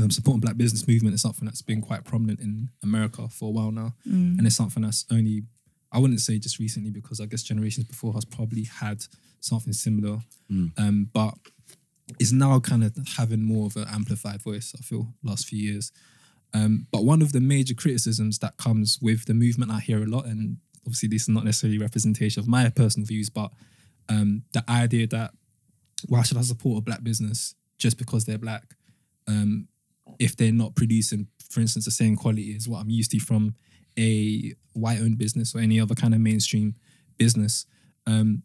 [0.01, 3.53] um, supporting black business movement, is something that's been quite prominent in America for a
[3.53, 5.43] while now, and it's something that's only
[5.93, 9.05] I wouldn't say just recently because I guess generations before us probably had
[9.41, 10.73] something similar, Mm.
[10.79, 11.35] um, but
[12.19, 14.75] is now kind of having more of an amplified voice.
[14.79, 15.93] I feel last few years.
[16.53, 20.07] Um, but one of the major criticisms that comes with the movement, I hear a
[20.07, 23.53] lot, and obviously this is not necessarily representation of my personal views, but
[24.09, 25.31] um, the idea that
[26.09, 28.75] why should I support a black business just because they're black
[29.29, 29.69] um,
[30.21, 33.57] if they're not producing, for instance, the same quality as what I'm used to from
[33.99, 36.77] a white-owned business or any other kind of mainstream
[37.19, 37.67] business.
[38.07, 38.45] Um,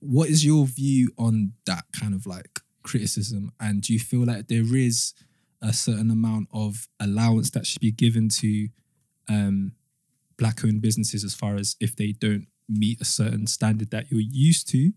[0.00, 3.52] what is your view on that kind of like criticism?
[3.58, 5.14] And do you feel like there is
[5.62, 8.68] a certain amount of allowance that should be given to
[9.28, 9.72] um,
[10.36, 14.68] black-owned businesses as far as if they don't meet a certain standard that you're used
[14.68, 14.92] to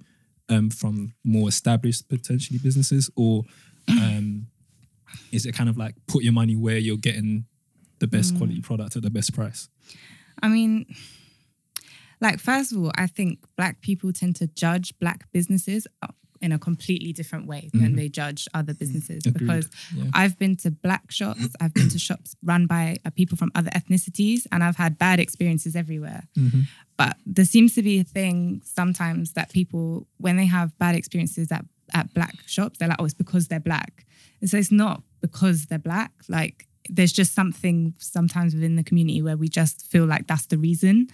[0.49, 3.43] um, from more established potentially businesses, or
[3.89, 4.47] um,
[5.31, 7.45] is it kind of like put your money where you're getting
[7.99, 9.69] the best quality product at the best price?
[10.41, 10.85] I mean,
[12.19, 16.07] like first of all, I think black people tend to judge black businesses uh,
[16.39, 17.95] in a completely different way than Mhm.
[17.95, 19.39] they judge other businesses Agreed.
[19.47, 20.05] because Yeah.
[20.13, 23.69] I've been to black shops, I've been to shops run by uh, people from other
[23.71, 26.27] ethnicities, and I've had bad experiences everywhere.
[26.97, 31.51] But there seems to be a thing sometimes that people, when they have bad experiences
[31.51, 34.05] at, at black shops, they're like, oh, it's because they're black.
[34.41, 36.11] And so it's not because they're black.
[36.27, 40.57] Like, there's just something sometimes within the community where we just feel like that's the
[40.57, 41.07] reason.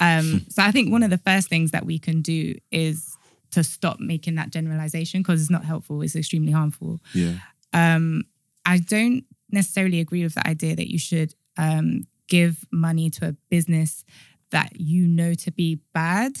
[0.00, 3.16] Um, so I think one of the first things that we can do is
[3.52, 7.36] to stop making that generalization because it's not helpful, it's extremely harmful Yeah.
[7.72, 8.24] um,
[8.66, 13.32] I don't necessarily agree with the idea that you should um, give money to a
[13.48, 14.04] business
[14.50, 16.32] that you know to be bad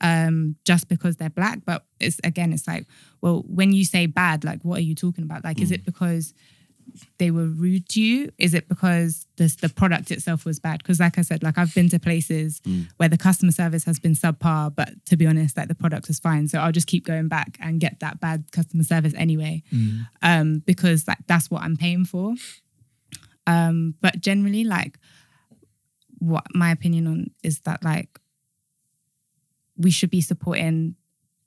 [0.00, 1.60] um, just because they're black.
[1.64, 2.86] But it's again, it's like,
[3.20, 5.44] well, when you say bad, like, what are you talking about?
[5.44, 6.34] Like, is it because
[7.18, 8.30] they were rude to you?
[8.38, 10.78] Is it because this, the product itself was bad?
[10.78, 12.60] Because, like I said, like I've been to places
[12.96, 16.18] where the customer service has been subpar, but to be honest, like the product is
[16.18, 16.48] fine.
[16.48, 19.62] So I'll just keep going back and get that bad customer service anyway,
[20.22, 22.34] um, because like that's what I'm paying for.
[23.46, 24.98] Um, but generally, like
[26.18, 28.18] what my opinion on is that like
[29.78, 30.94] we should be supporting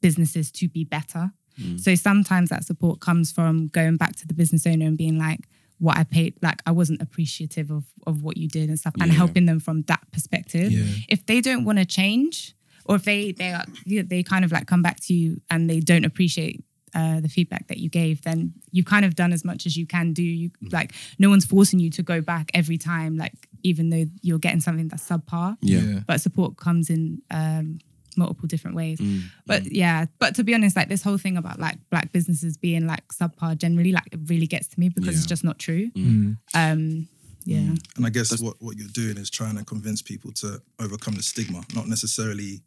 [0.02, 1.32] businesses to be better.
[1.78, 5.42] So sometimes that support comes from going back to the business owner and being like,
[5.78, 6.36] what I paid.
[6.42, 9.82] Like I wasn't appreciative of of what you did and stuff, and helping them from
[9.84, 10.72] that perspective.
[10.72, 10.86] Yeah.
[11.10, 14.66] If they don't want to change, or if they they are, they kind of like
[14.66, 16.64] come back to you and they don't appreciate.
[16.94, 19.88] Uh, the feedback that you gave, then you've kind of done as much as you
[19.88, 20.22] can do.
[20.22, 23.32] You like no one's forcing you to go back every time, like
[23.64, 26.02] even though you're getting something that's subpar Yeah.
[26.06, 27.80] but support comes in um,
[28.18, 29.00] multiple different ways.
[29.00, 29.24] Mm.
[29.46, 32.88] But yeah, but to be honest, like this whole thing about like black businesses being
[32.88, 35.90] like subpar generally, like it really gets to me because it's just not true.
[35.92, 36.38] Mm.
[36.54, 37.08] Um,
[37.44, 41.16] yeah, And I guess what, what you're doing is trying to convince people to overcome
[41.16, 42.62] the stigma, not necessarily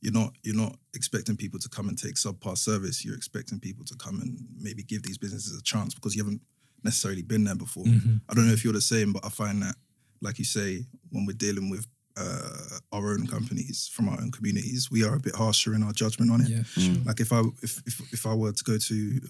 [0.00, 3.04] you're not you're not expecting people to come and take subpar service.
[3.04, 6.42] You're expecting people to come and maybe give these businesses a chance because you haven't
[6.82, 7.84] necessarily been there before.
[8.28, 9.76] I don't know if you're the same, but I find that,
[10.20, 14.90] like you say, when we're dealing with uh, our own companies from our own communities,
[14.90, 16.48] we are a bit harsher in our judgment on it.
[16.48, 16.94] Yeah, for sure.
[17.04, 19.20] Like if I if, if if I were to go to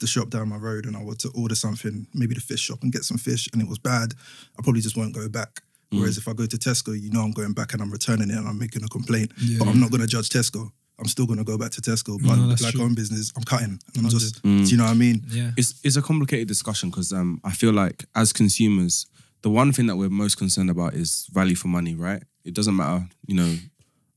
[0.00, 2.82] the shop down my road and I were to order something, maybe the fish shop
[2.82, 4.14] and get some fish and it was bad,
[4.58, 5.62] I probably just won't go back.
[5.92, 6.00] Mm.
[6.00, 8.36] Whereas if I go to Tesco, you know I'm going back and I'm returning it
[8.36, 9.32] and I'm making a complaint.
[9.38, 9.58] Yeah.
[9.60, 10.70] But I'm not gonna judge Tesco.
[10.98, 12.18] I'm still gonna go back to Tesco.
[12.22, 12.84] But No, the that's black true.
[12.84, 13.78] owned business, I'm cutting.
[13.96, 14.64] I'm just Mm.
[14.64, 15.24] do you know what I mean?
[15.28, 15.50] Yeah.
[15.56, 19.06] It's it's a complicated discussion because um I feel like as consumers,
[19.44, 22.22] the one thing that we're most concerned about is value for money, right?
[22.46, 23.56] It doesn't matter, you know,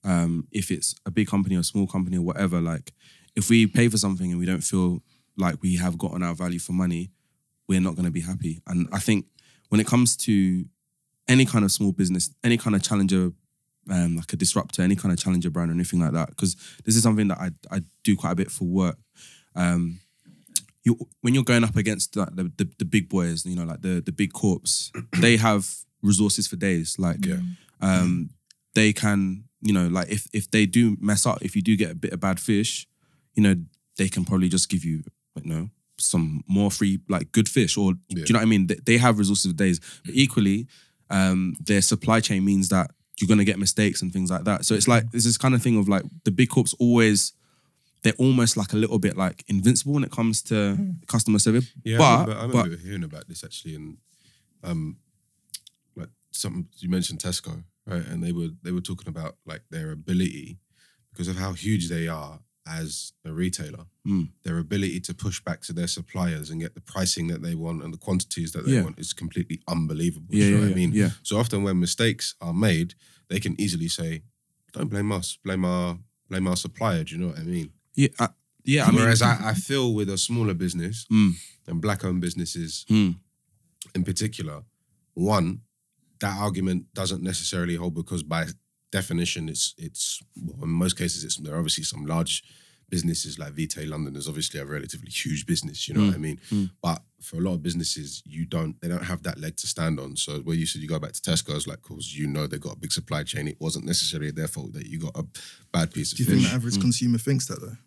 [0.05, 2.61] um, if it's a big company or a small company or whatever.
[2.61, 2.93] Like,
[3.35, 5.03] if we pay for something and we don't feel
[5.35, 7.11] like we have gotten our value for money,
[7.67, 8.61] we're not going to be happy.
[8.67, 9.25] And I think
[9.67, 10.63] when it comes to
[11.27, 13.33] any kind of small business, any kind of challenger,
[13.91, 16.95] um, like a disruptor, any kind of challenger brand or anything like that, because this
[16.95, 18.97] is something that I I do quite a bit for work.
[19.57, 19.99] Um,
[20.87, 23.81] you when you're going up against like, the, the the big boys, you know, like
[23.87, 25.63] the the big corps, they have
[26.01, 26.95] resources for days.
[27.05, 27.41] Like, Yeah.
[27.81, 28.29] um,
[28.75, 31.91] they can, you know, like if if they do mess up, if you do get
[31.91, 32.87] a bit of bad fish,
[33.35, 33.55] you know,
[33.97, 35.03] they can probably just give you,
[35.43, 35.69] you know,
[35.99, 38.67] some more free like good fish, or do you know what I mean?
[38.67, 40.67] They, they have resources for days, but equally,
[41.09, 44.63] um, their supply chain means that you're gonna get mistakes and things like that.
[44.65, 47.33] So it's like this is kind of thing of like the big corps always.
[48.07, 51.67] They're almost like a little bit like invincible when it comes to customer service.
[51.83, 53.97] Yeah, I but, remember, I but remember hearing about this actually, and
[54.63, 54.97] um,
[55.95, 58.05] like something you mentioned Tesco, right?
[58.07, 60.57] And they were they were talking about like their ability
[61.11, 64.29] because of how huge they are as a retailer, Mm.
[64.43, 67.81] their ability to push back to their suppliers and get the pricing that they want
[67.83, 68.83] and the quantities that they Yeah.
[68.83, 70.27] want is completely unbelievable.
[70.35, 70.91] Yeah, you know yeah, what I mean?
[70.93, 71.11] yeah.
[71.23, 72.93] So often when mistakes are made,
[73.29, 74.23] they can easily say,
[74.73, 77.71] "Don't blame us, blame our blame our supplier." Do you know what I mean?
[77.97, 78.29] Yeah, I,
[78.63, 78.85] yeah.
[78.85, 81.33] I mean, Whereas I, I feel with a smaller business Mm.
[81.67, 83.15] and black-owned businesses Mm.
[83.95, 84.63] in particular,
[85.13, 85.61] one,
[86.19, 88.45] that argument doesn't necessarily hold because by
[88.91, 92.43] definition, it's it's well, in most cases it's there are obviously some large
[92.89, 96.39] businesses like Vitae London is obviously a relatively huge business, you know what I mean?
[96.49, 96.69] mm.
[96.81, 99.99] But for a lot of businesses, you don't they don't have that leg to stand
[99.99, 100.15] on.
[100.15, 102.57] So where you said you go back to Tesco Tesco's, like, cause you know they
[102.57, 103.47] got a big supply chain.
[103.47, 105.25] It wasn't necessarily their fault that you got a
[105.73, 106.39] bad piece of Do you fish.
[106.39, 106.81] think the average Mm.
[106.81, 107.77] consumer thinks that though?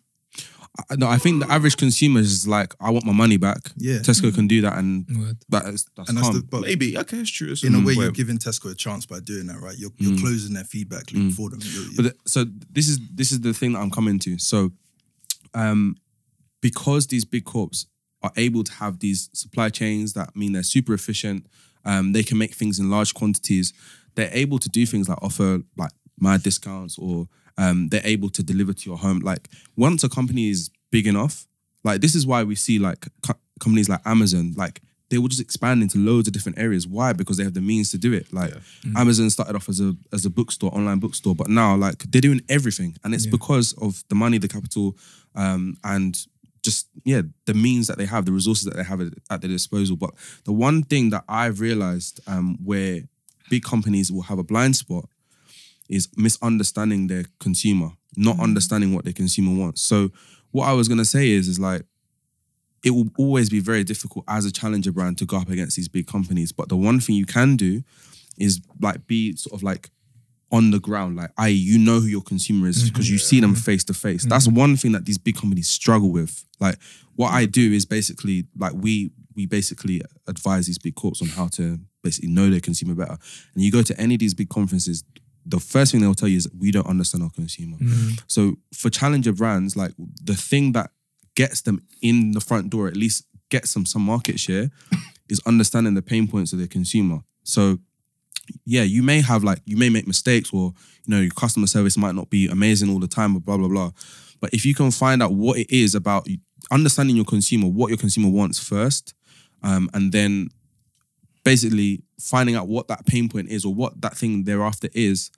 [0.89, 3.71] I, no, I think the average consumer is like, I want my money back.
[3.77, 3.97] Yeah.
[3.99, 5.37] Tesco can do that, and Word.
[5.49, 6.37] that's that's And that's calm.
[6.37, 7.51] the but Maybe okay, it's true.
[7.51, 9.77] It's in a way way- you're giving Tesco a chance by doing that, right?
[9.77, 10.21] You're, you're Mm.
[10.21, 11.59] closing their feedback loop for them.
[11.61, 14.37] You're- But the, so this is this is the thing that I'm coming to.
[14.39, 14.71] So,
[15.53, 15.97] um,
[16.61, 17.85] because these big corps
[18.23, 21.47] are able to have these supply chains that mean they're super efficient,
[21.85, 23.73] um, they can make things in large quantities.
[24.15, 27.27] They're able to do things like offer like mad discounts, or
[27.63, 29.19] um, they're able to deliver to your home.
[29.31, 29.43] Like
[29.75, 31.35] once a company is big enough,
[31.83, 35.41] like this is why we see like co- companies like Amazon, like they will just
[35.41, 36.87] expand into loads of different areas.
[36.87, 37.11] Why?
[37.13, 38.25] Because they have the means to do it.
[38.39, 38.53] Like
[38.95, 42.41] Amazon started off as a as a bookstore, online bookstore, but now like they're doing
[42.47, 43.31] everything, and it's Yeah.
[43.37, 44.97] because of the money, the capital,
[45.35, 46.13] um, and
[46.63, 49.49] just yeah, the means that they have, the resources that they have at, at their
[49.49, 49.95] disposal.
[49.97, 50.11] But
[50.45, 53.01] the one thing that I've realized, um, where
[53.49, 55.05] big companies will have a blind spot,
[55.91, 58.43] is misunderstanding their consumer, not mm.
[58.43, 59.81] understanding what their consumer wants.
[59.81, 60.09] So
[60.51, 61.83] what I was gonna say is, is like
[62.83, 65.87] it will always be very difficult as a challenger brand to go up against these
[65.87, 66.51] big companies.
[66.51, 67.83] But the one thing you can do
[68.39, 69.89] is like be sort of like
[70.51, 71.51] on the ground, like i.e.
[71.51, 72.87] you know who your consumer is mm-hmm.
[72.87, 74.25] because you see them face to face.
[74.25, 74.57] That's mm-hmm.
[74.57, 76.45] one thing that these big companies struggle with.
[76.59, 76.77] Like
[77.15, 81.47] what I do is basically like we we basically advise these big corps on how
[81.49, 83.17] to basically know their consumer better.
[83.53, 85.03] And you go to any of these big conferences,
[85.45, 87.77] the first thing they'll tell you is we don't understand our consumer.
[88.27, 90.91] So for challenger brands, like the thing that
[91.35, 94.69] gets them in the front door, at least gets them some market share,
[95.29, 97.19] is understanding the pain points of their consumer.
[97.43, 97.79] So
[98.65, 100.73] yeah, you may have like you may make mistakes or
[101.05, 103.67] you know your customer service might not be amazing all the time, but blah blah
[103.67, 103.91] blah.
[104.39, 106.27] But if you can find out what it is about
[106.71, 109.13] understanding your consumer, what your consumer wants first,
[109.63, 110.49] um, and then
[111.43, 115.31] basically finding out what that pain point is or what that thing thereafter is,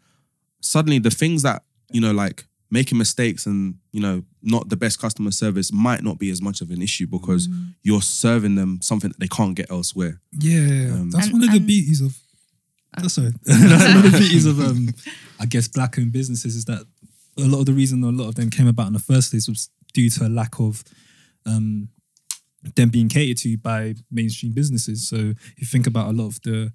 [0.62, 5.00] suddenly the things that, you know, like making mistakes and, you know, not the best
[5.00, 7.48] customer service might not be as much of an issue because
[7.84, 10.20] you're serving them something that they can't get elsewhere.
[10.40, 12.18] Yeah, Um, that's And- one of the beauties of.
[12.98, 13.32] That's sorry.
[13.44, 14.90] that's one of the beauties of, um,
[15.40, 16.86] I guess, black-owned businesses is that
[17.38, 19.48] a lot of the reason a lot of them came about in the first place
[19.48, 20.84] was due to a lack of
[21.46, 21.90] um,
[22.76, 25.08] them being catered to by mainstream businesses.
[25.08, 26.72] So if you think about a lot of the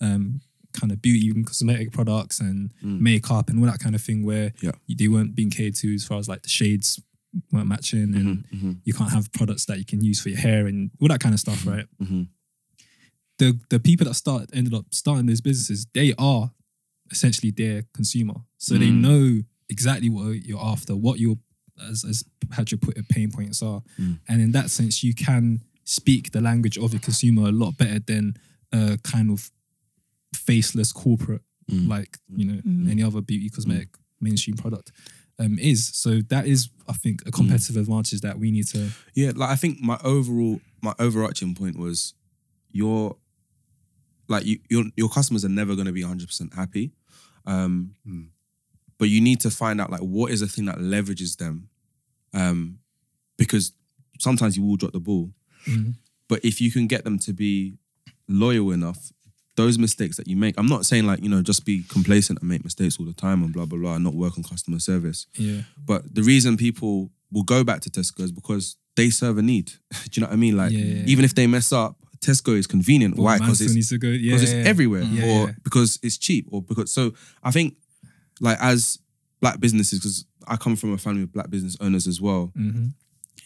[0.00, 0.40] um,
[0.72, 4.52] kind of beauty and cosmetic products and makeup and all that kind of thing, where
[4.60, 4.72] Yeah.
[4.88, 7.00] they weren't being catered to as far as like the shades
[7.50, 10.90] weren't matching and you can't have products that you can use for your hair and
[11.00, 11.86] all that kind of stuff, right?
[12.02, 12.28] Mhm.
[13.38, 16.52] The the people that start ended up starting those businesses, they are
[17.10, 19.00] essentially their consumer, so they Mm.
[19.00, 21.38] know exactly what you're after, what your
[21.90, 24.18] as as Patrick put it, pain points are, Mm.
[24.28, 27.98] and in that sense, you can speak the language of your consumer a lot better
[27.98, 28.36] than
[28.72, 29.50] a kind of
[30.34, 31.88] faceless corporate Mm.
[31.88, 32.90] like you know Mm.
[32.90, 33.88] any other beauty cosmetic
[34.20, 34.92] mainstream product
[35.38, 35.88] um, is.
[35.88, 37.34] So that is, I think, a Mm.
[37.34, 38.90] competitive advantage that we need to.
[39.14, 42.14] Yeah, like I think my overall, my overarching point was,
[42.70, 43.16] your,
[44.28, 46.92] like you, your your customers are never going to be hundred percent happy,
[47.46, 48.28] um, Mm.
[48.98, 51.68] But you need to find out like what is the thing that leverages them,
[52.34, 52.78] um,
[53.36, 53.72] because
[54.18, 55.32] sometimes you will drop the ball,
[55.66, 55.96] Mhm.
[56.28, 57.78] but if you can get them to be
[58.28, 59.12] loyal enough.
[59.54, 62.48] Those mistakes that you make, I'm not saying like, you know, just be complacent and
[62.48, 65.26] make mistakes all the time and blah, blah, blah, and not work on customer service.
[65.36, 69.42] Yeah, But the reason people will go back to Tesco is because they serve a
[69.42, 69.66] need.
[70.10, 70.56] Do you know what I mean?
[70.56, 71.04] Like, Yeah.
[71.06, 73.16] even if they mess up, Tesco is convenient.
[73.16, 73.38] Why?
[73.38, 73.74] Because it's.
[73.92, 75.54] Yeah, it's everywhere, Yeah, or yeah.
[75.64, 76.90] because it's cheap, or because.
[76.94, 77.76] So I think,
[78.42, 78.98] like, as
[79.40, 82.52] black businesses, because I come from a family of black business owners as well.
[82.56, 82.92] Mhm.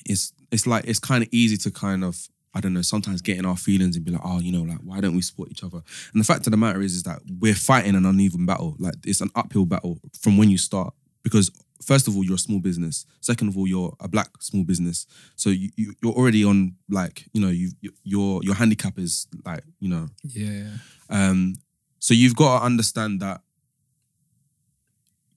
[0.05, 3.37] It's it's like it's kind of easy to kind of I don't know sometimes get
[3.39, 5.63] in our feelings and be like, oh, you know, like why don't we support each
[5.63, 5.83] other?
[6.13, 8.77] And the fact of the matter is, is that we're fighting an uneven battle.
[8.79, 11.51] Like it's an uphill battle from when you start because
[11.83, 13.05] first of all you're a small business.
[13.21, 15.07] Second of all you're a black small business.
[15.35, 17.73] So you, you you're already on like you know you-
[18.05, 20.71] your your handicap is like you know Yeah,
[21.11, 21.57] um,
[21.99, 23.43] so you've got to understand that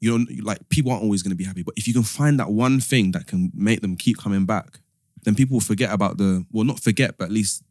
[0.02, 2.50] you're like people aren't always going to be happy, but if you can find that
[2.52, 4.80] one thing that can make them keep coming back,
[5.24, 7.64] then people will forget about the well, not forget, but at least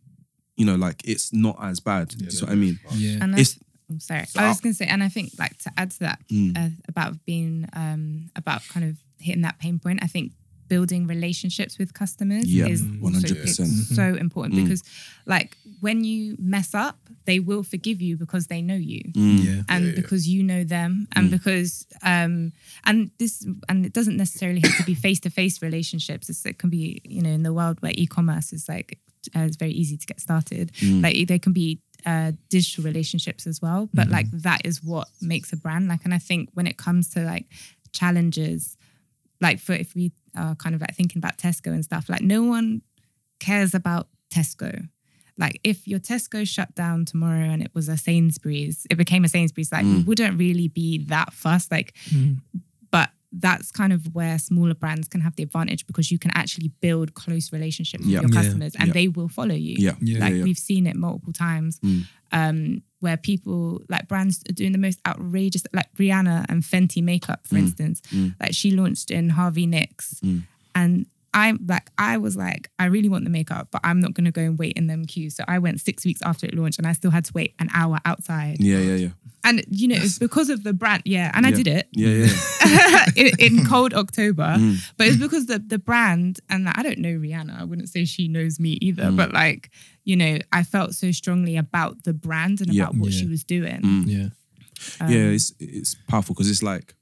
[0.57, 2.13] you know, like it's not as bad.
[2.17, 2.81] Yeah, Do you know what I mean?
[2.95, 3.19] yeah.
[3.23, 4.27] And It's- I, I'm sorry.
[4.27, 6.59] So I was going to say, and I think like to add to that Mm.
[6.59, 10.01] uh, about being um, about kind of hitting that pain point.
[10.03, 10.33] I think
[10.69, 13.01] building relationships with customers Yeah, is Mm.
[13.01, 13.69] 100%.
[13.69, 14.63] it's so important Mm.
[14.65, 14.83] because
[15.27, 19.45] like when you mess up, they will forgive you because they know you Mm.
[19.45, 19.63] yeah.
[19.69, 20.01] and Yeah, yeah.
[20.01, 21.33] because you know them and Mm.
[21.37, 22.53] because um
[22.85, 26.59] and this and it doesn't necessarily have to be face to face relationships it's, it
[26.59, 28.99] can be you know in the world where e-commerce is like
[29.37, 31.03] uh, it's very easy to get started Mm.
[31.03, 31.69] like there can be
[32.07, 36.15] uh, digital relationships as well but like that is what makes a brand like and
[36.15, 37.47] i think when it comes to like
[37.93, 38.77] challenges
[39.41, 42.43] like for if we are kind of like thinking about tesco and stuff like no
[42.43, 42.83] one
[43.41, 44.89] cares about tesco
[45.41, 49.29] like if your Tesco shut down tomorrow and it was a Sainsbury's, it became a
[49.29, 50.05] Sainsbury's, like we Mm.
[50.07, 51.71] wouldn't really be that fussed.
[51.71, 52.39] Like, Mm.
[53.31, 56.71] But that's kind of where smaller brands can have the advantage because you can actually
[56.81, 58.21] build close relationships Yeah.
[58.21, 58.43] with your Yeah.
[58.43, 58.93] customers and Yeah.
[58.95, 59.77] they will follow you.
[59.79, 60.19] Yeah, Yeah.
[60.21, 60.45] Like yeah, yeah.
[60.45, 61.79] we've seen it multiple times.
[61.81, 62.07] Mm.
[62.33, 67.47] Um, where people like brands are doing the most outrageous, like Rihanna and Fenty makeup,
[67.47, 67.59] for Mm.
[67.61, 68.03] instance.
[68.13, 68.35] Mm.
[68.41, 70.43] Like she launched in Harvey Nicks, Mm.
[70.75, 74.33] and I'm like, I was like, I really want the makeup, but I'm not gonna
[74.33, 75.37] go and wait in them queues.
[75.37, 77.69] So I went six weeks after it launched, and I still had to wait an
[77.75, 78.57] hour outside.
[78.61, 79.09] yeah, yeah, yeah,
[79.45, 81.31] And you know, it's because of the brand, yeah.
[81.35, 83.05] And I did it yeah, yeah.
[83.17, 84.77] in, in cold October, Mm.
[84.97, 87.61] but it's because the the brand, and I don't know Rihanna.
[87.61, 89.17] I wouldn't say she knows me either, Mm.
[89.17, 89.71] but like,
[90.05, 92.85] you know, I felt so strongly about the brand and Yeah.
[92.85, 93.21] about what Yeah.
[93.21, 93.81] she was doing.
[93.83, 94.05] Mm.
[94.07, 94.29] Yeah.
[95.01, 96.95] Um, yeah, it's it's powerful because it's like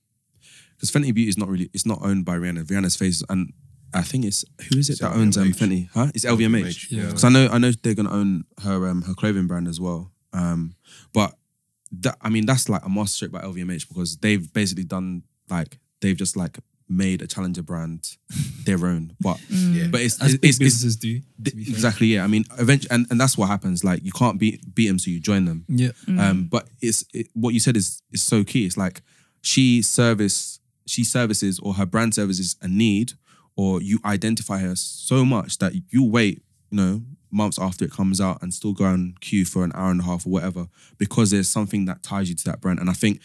[0.74, 2.64] because Fenty Beauty is not really it's not owned by Rihanna.
[2.64, 3.52] Rihanna's face and
[3.96, 5.88] I think it's who is it It's that owns um, Fenty?
[5.92, 6.08] Huh?
[6.14, 6.90] It's LVMH.
[6.90, 7.06] Yeah.
[7.06, 10.12] Because I know I know they're gonna own her um her clothing brand as well.
[10.32, 10.74] Um,
[11.12, 11.34] but
[11.92, 16.16] that I mean that's like a masterstroke by LVMH because they've basically done like they've
[16.16, 18.16] just like made a challenger brand
[18.64, 19.14] their own.
[19.20, 19.74] But mm.
[19.74, 19.86] Yeah.
[19.90, 21.20] but it's As it's, big it's, it's businesses do.
[21.44, 22.24] to exactly yeah.
[22.24, 23.82] I mean eventually and, and that's what happens.
[23.84, 25.64] Like you can't beat beat them, so you join them.
[25.68, 25.90] Yeah.
[26.06, 26.20] Mm.
[26.20, 28.66] Um, but it's it, what you said is is so key.
[28.66, 29.02] It's like
[29.40, 33.12] she service she services or her brand services a need,
[33.56, 38.20] or you identify her so much that you wait, you know, months after it comes
[38.20, 41.30] out and still go and queue for an hour and a half or whatever because
[41.30, 42.78] there's something that ties you to that brand.
[42.78, 43.20] And I think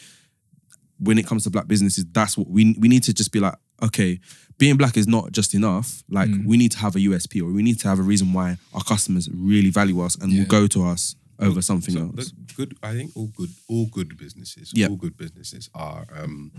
[0.98, 3.56] when it comes to black businesses, that's what we we need to just be like,
[3.84, 4.20] okay,
[4.58, 6.04] being black is not just enough.
[6.10, 6.46] Like Mm.
[6.46, 8.84] we need to have a USP or we need to have a reason why our
[8.84, 10.40] customers really value us and Yeah.
[10.40, 12.32] will go to us over something So else.
[12.56, 12.76] good.
[12.84, 13.50] I think all good.
[13.68, 14.72] All good businesses.
[14.76, 14.88] Yeah.
[14.88, 16.06] All good businesses are.
[16.16, 16.52] Um,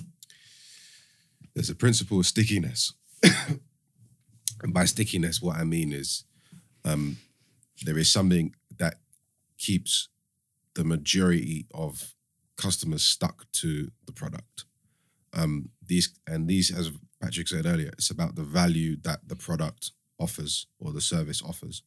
[1.54, 2.92] there's a principle of stickiness,
[4.68, 6.24] by stickiness, what I mean is,
[6.84, 7.18] um,
[7.84, 8.96] there is something that
[9.58, 10.08] keeps
[10.74, 12.14] the majority of
[12.56, 14.64] customers stuck to the product.
[15.34, 19.92] Um, these and these, as Patrick said earlier, it's about the value that the product
[20.18, 21.82] offers or the service offers,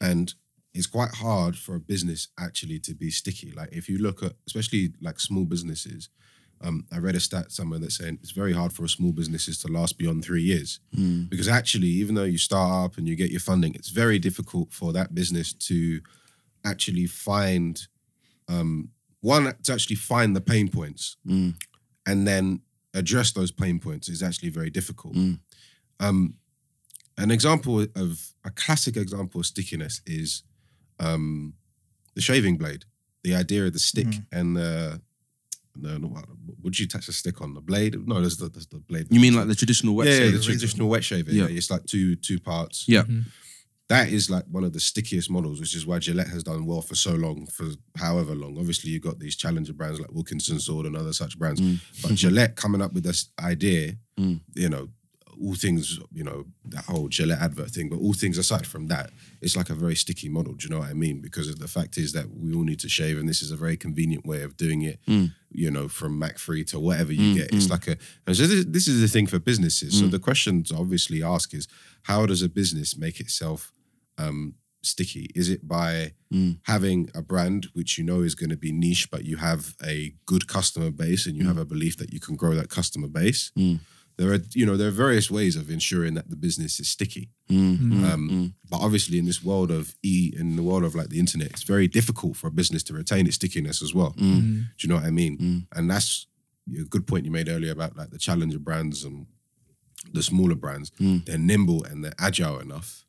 [0.00, 0.34] and
[0.72, 3.52] it's quite hard for a business actually to be sticky.
[3.52, 6.08] Like if you look at, especially like small businesses,
[6.62, 9.58] um, I read a stat somewhere that's saying it's very hard for a small businesses
[9.60, 10.80] to last beyond three years
[11.30, 14.72] because actually, even though you start up and you get your funding, it's very difficult
[14.72, 16.00] for that business to
[16.64, 17.86] actually find
[18.48, 18.90] um,
[19.22, 21.54] one to actually find the pain points Mm.
[22.06, 22.60] and then
[22.94, 25.14] address those pain points is actually very difficult.
[25.14, 25.38] Mm.
[26.00, 26.34] Um,
[27.16, 30.42] an example of a classic example of stickiness is
[30.98, 31.54] um,
[32.14, 32.84] the shaving blade.
[33.22, 35.00] The idea of the stick and the
[35.76, 36.24] no, no, what
[36.62, 37.96] would you touch the stick on the blade?
[38.06, 39.06] No, there's the, there's the blade.
[39.10, 40.32] You mean like the traditional wet yeah, yeah, shave?
[40.34, 41.30] the traditional wet shaver.
[41.30, 41.46] Yeah.
[41.48, 41.56] Yeah.
[41.56, 42.84] it's like two two parts.
[42.88, 43.02] Yeah.
[43.02, 43.20] Mm-hmm.
[43.88, 46.80] That is like one of the stickiest models, which is why Gillette has done well
[46.80, 47.66] for so long, for
[47.96, 48.56] however long.
[48.56, 51.60] Obviously, you've got these challenger brands like Wilkinson Sword and other such brands.
[51.60, 51.80] Mm.
[52.02, 54.40] But Gillette coming up with this idea, Mm.
[54.54, 54.88] you know,
[55.42, 59.10] all things, you know, that whole Gillette advert thing, but all things aside from that,
[59.40, 60.54] it's like a very sticky model.
[60.54, 61.20] Do you know what I mean?
[61.20, 63.76] Because the fact is that we all need to shave, and this is a very
[63.76, 64.98] convenient way of doing it.
[65.06, 65.32] Mm.
[65.50, 67.96] You know, from Mach3 to whatever you get, it's like a.
[68.26, 69.98] And so this, this is the thing for businesses.
[69.98, 71.66] So the question to obviously ask is,
[72.02, 73.72] how does a business make itself
[74.18, 75.30] um, sticky?
[75.34, 76.58] Is it by Mm.
[76.66, 80.14] having a brand which you know is going to be niche, but you have a
[80.26, 83.50] good customer base and you have a belief that you can grow that customer base?
[84.20, 84.24] Mm.
[84.24, 87.30] There are, you know, there are various ways of ensuring that the business is sticky.
[87.48, 88.04] Mm.
[88.12, 91.50] Um, But obviously, in this world of e, in the world of like the internet,
[91.50, 94.12] it's very difficult for a business to retain its stickiness as well.
[94.18, 94.34] Mm.
[94.34, 94.54] Mm.
[94.76, 95.66] Do you know what I mean?
[95.76, 96.26] And that's
[96.78, 99.26] a good point you made earlier about like the challenger brands and
[100.12, 100.90] the smaller brands.
[101.00, 101.24] Mm.
[101.24, 103.06] They're nimble and they're agile enough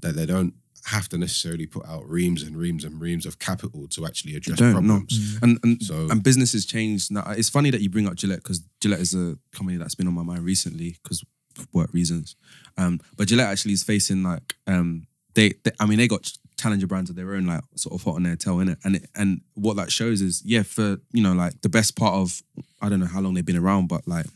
[0.00, 0.54] that they don't
[0.86, 4.58] have to necessarily put out reams and reams and reams of capital to actually address
[4.58, 4.80] don't know.
[4.80, 5.38] problems.
[5.42, 7.10] And and, So- and businesses change.
[7.10, 10.06] Now it's funny that you bring up Gillette because Gillette is a company that's been
[10.06, 11.24] on my mind recently because
[11.72, 12.36] work reasons.
[12.78, 15.72] Um, but Gillette actually is facing like um, they, they.
[15.80, 18.36] I mean, they got challenger brands of their own, like sort of hot on their
[18.36, 18.78] tail in it.
[18.84, 22.14] And it, and what that shows is, yeah, for you know, like the best part
[22.14, 22.42] of
[22.80, 24.26] I don't know how long they've been around, but like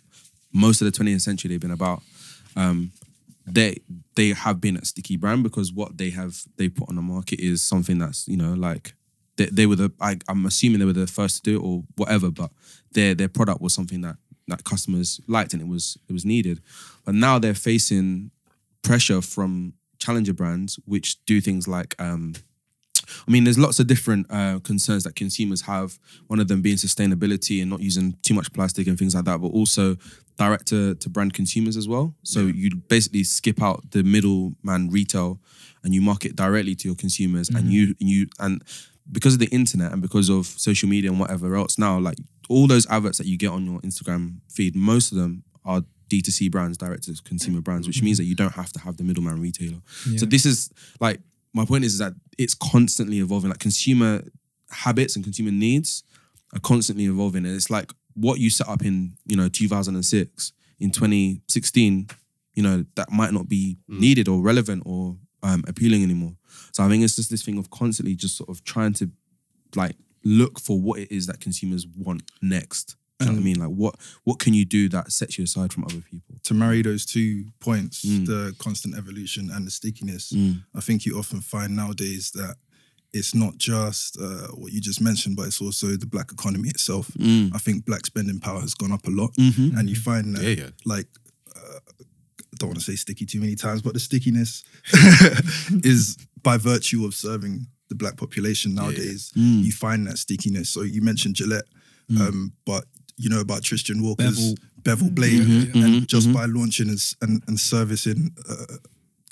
[0.52, 2.02] most of the 20th century they've been about.
[2.56, 2.90] Um,
[3.54, 3.78] they
[4.14, 7.40] they have been a sticky brand because what they have they put on the market
[7.40, 8.94] is something that's you know like
[9.36, 11.84] they, they were the I, I'm assuming they were the first to do it or
[11.96, 12.50] whatever, but
[12.92, 14.16] their their product was something that
[14.48, 16.60] that customers liked and it was it was needed.
[17.04, 18.30] But now they're facing
[18.82, 22.34] pressure from challenger brands which do things like um
[23.26, 25.98] I mean, there's lots of different uh, concerns that consumers have.
[26.26, 29.40] One of them being sustainability and not using too much plastic and things like that,
[29.40, 29.96] but also
[30.36, 32.14] direct to, to brand consumers as well.
[32.22, 35.38] So you basically skip out the middleman retail
[35.84, 38.62] and you market directly to your consumers, and you and you and
[39.12, 42.66] because of the internet and because of social media and whatever else now, like all
[42.66, 46.76] those adverts that you get on your Instagram feed, most of them are D2C brands,
[46.76, 49.78] direct to consumer brands, which means that you don't have to have the middleman retailer.
[50.18, 51.20] So this is like
[51.52, 53.50] my point is is that it's constantly evolving.
[53.50, 54.22] Like consumer
[54.70, 56.04] habits and consumer needs
[56.54, 57.44] are constantly evolving.
[57.44, 62.08] And it's like what you set up in, you know, 2006, in 2016,
[62.54, 66.34] you know, that might not be needed or relevant or um, appealing anymore.
[66.72, 69.10] So I think it's just this thing of constantly just sort of trying to
[69.74, 72.96] like look for what it is that consumers want next.
[73.20, 73.60] Do you know what I mean?
[73.60, 73.94] Like what
[74.24, 76.36] what can you do that sets you aside from other people?
[76.42, 78.26] to marry those two points, Mm.
[78.26, 80.64] the constant evolution and the stickiness, Mm.
[80.74, 82.56] I think you often find nowadays that
[83.12, 87.10] it's not just uh, what you just mentioned, but it's also the black economy itself.
[87.18, 87.50] Mm.
[87.54, 89.76] I think black spending power has gone up a lot, Mhm.
[89.78, 90.70] and you find that Yeah, yeah.
[90.86, 91.08] like
[91.56, 91.80] uh,
[92.52, 94.62] I don't want to say sticky too many times, but the stickiness
[95.84, 99.32] is by virtue of serving the black population nowadays.
[99.36, 99.64] Mm.
[99.64, 100.68] You find that stickiness.
[100.70, 101.66] So you mentioned Gillette,
[102.18, 102.84] um, but
[103.22, 104.54] you know about Tristan Walker's Bevel.
[104.82, 106.34] Bevel, Blade, Mhm, and mhm, just mhm.
[106.34, 108.76] by launching and, and, and servicing uh,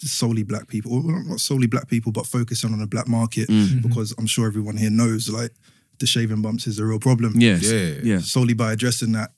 [0.00, 3.82] solely black people, well, not solely black people, but focusing on the black market, Mm.
[3.82, 5.52] because I'm sure everyone here knows like
[5.98, 7.62] the shaving bumps is a real problem Yes.
[7.62, 7.94] Yeah.
[8.04, 8.20] Yeah.
[8.20, 9.30] solely by addressing that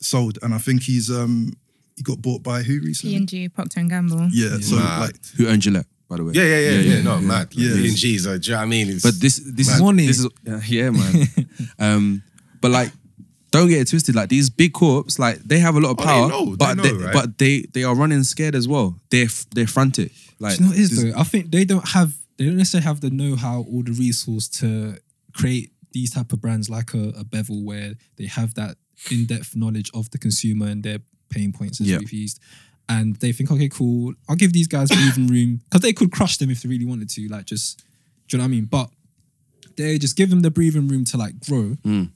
[0.00, 0.38] sold.
[0.42, 1.52] And I think he's um
[1.96, 3.18] he got bought by who recently?
[3.18, 4.28] P&G, Procter and Gamble.
[4.30, 5.00] Yeah, so Mad.
[5.00, 6.32] like Who owned Gillette, by the way?
[6.34, 7.02] Yeah, yeah, yeah, yeah.
[7.02, 7.48] No, mad.
[7.52, 7.74] Yeah.
[7.74, 8.26] Yeah, G's.
[8.26, 8.88] Uh, do you know what I mean?
[8.90, 10.06] It's, But this this is Money.
[10.06, 11.28] this is uh, yeah, man.
[11.78, 12.22] um,
[12.60, 12.92] but like,
[13.60, 14.14] don't get it twisted.
[14.14, 16.56] Like these big corps, like they have a lot of Oh, they power, know, they
[16.56, 17.12] but know, they, right?
[17.12, 18.98] but they they are running scared as well.
[19.10, 20.12] They're f- they're frantic.
[20.38, 21.20] Like Do you know what it is this- though?
[21.20, 24.98] I think they don't have they don't necessarily have the know-how or the resource to
[25.32, 28.76] create these type of brands like a, a Bevel where they have that
[29.10, 30.98] in-depth knowledge of the consumer and their
[31.30, 31.98] pain points as Yeah.
[31.98, 32.38] we've used.
[32.90, 36.36] And they think, okay, cool, I'll give these guys breathing room because they could crush
[36.36, 37.78] them if they really wanted to, like just,
[38.28, 38.66] do you know what I mean?
[38.66, 38.90] But
[39.76, 42.10] they just give them the breathing room to like grow, Mm.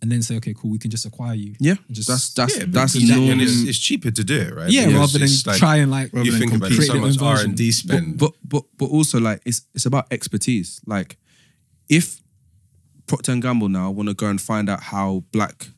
[0.00, 1.54] And then say, okay, cool, we can just acquire you.
[1.58, 3.30] Yeah, And just that's that's Yeah, that's because- normal.
[3.32, 4.70] and it's, it's cheaper to do it, right?
[4.70, 6.98] yeah, Because rather than it's like, try and like you think about it, create so
[7.00, 8.18] much R and D spend.
[8.18, 10.80] But but but also like it's it's about expertise.
[10.86, 11.16] Like
[11.88, 12.20] if
[13.06, 15.68] Procter and Gamble now want to go and find out how black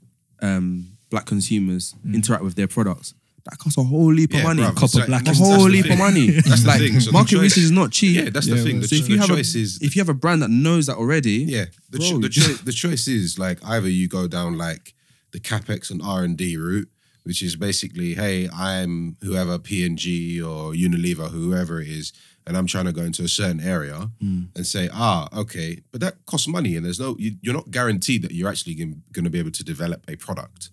[0.43, 3.15] um black consumers interact with their products,
[3.45, 4.63] that costs a whole heap of Yeah, money.
[4.63, 5.99] bruv, Copper it's like- black a that's- whole that's the heap of thing.
[5.99, 6.27] money.
[6.31, 7.01] That's the like thing.
[7.01, 8.17] So the market choice- research is not cheap.
[8.17, 8.75] Yeah, that's the thing.
[8.75, 10.43] well, The, So if the you have choice a is if you have a brand
[10.43, 11.67] that knows that already, yeah.
[11.91, 14.95] The, Bro, cho- the, cho- the choice is like either you go down like
[15.33, 16.89] the capex and R and D route,
[17.25, 22.13] which is basically, hey, I'm whoever P and G or Unilever, whoever it is,
[22.51, 26.15] and I'm trying to go into a certain area and say, ah, okay, but that
[26.27, 29.39] costs money, and there's no, you, you're not guaranteed that you're actually going to be
[29.39, 30.69] able to develop a product.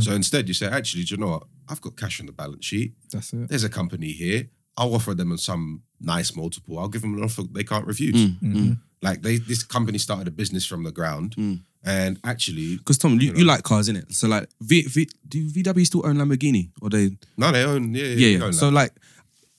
[0.00, 1.42] So instead, you say, actually, do you know what?
[1.68, 2.94] I've got cash on the balance sheet.
[3.12, 3.48] That's it.
[3.50, 4.48] There's a company here.
[4.78, 6.78] I'll offer them some nice multiple.
[6.78, 8.30] I'll give them an offer they can't refuse.
[8.42, 11.60] Mm, Like they, this company started a business from the ground, Mm.
[11.84, 13.38] and actually, because Tom, you, You know.
[13.40, 14.10] you like cars, innit?
[14.12, 17.10] So like, v, v, do VW still own Lamborghini or they?
[17.36, 17.92] no, they own.
[17.94, 18.14] Yeah, yeah.
[18.26, 18.44] Yeah, yeah.
[18.46, 18.92] own So like,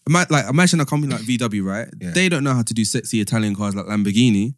[0.10, 1.88] ima- like imagine a company like VW, right?
[2.02, 2.12] Yeah.
[2.12, 4.56] They don't know how to do sexy Italian cars like Lamborghini.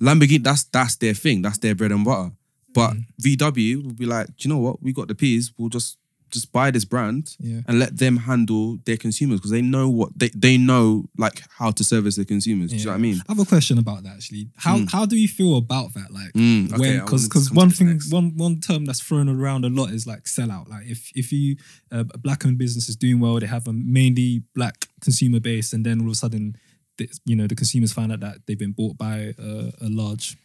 [0.00, 1.42] Lamborghini, that's that's their thing.
[1.42, 2.30] That's their bread and butter.
[2.74, 3.04] But Mm.
[3.22, 4.82] VW will be like, do you know what?
[4.82, 5.52] We got the peas.
[5.56, 5.96] We'll just
[6.30, 7.60] just buy this brand Yeah.
[7.66, 11.70] and let them handle their consumers because they know what they they know like how
[11.70, 12.70] to service their consumers.
[12.70, 13.20] Do you know what I mean?
[13.28, 14.48] I have a question about that actually.
[14.56, 16.10] How how do you feel about that?
[16.12, 18.12] Like Mm, okay, when because because one thing next.
[18.12, 20.68] one one term that's thrown around a lot is like sellout.
[20.68, 21.56] Like if if you
[21.90, 25.72] uh, a black owned business is doing well, they have a mainly black consumer base,
[25.72, 26.56] and then all of a sudden,
[26.98, 30.36] the, you know, the consumers find out that they've been bought by a, a large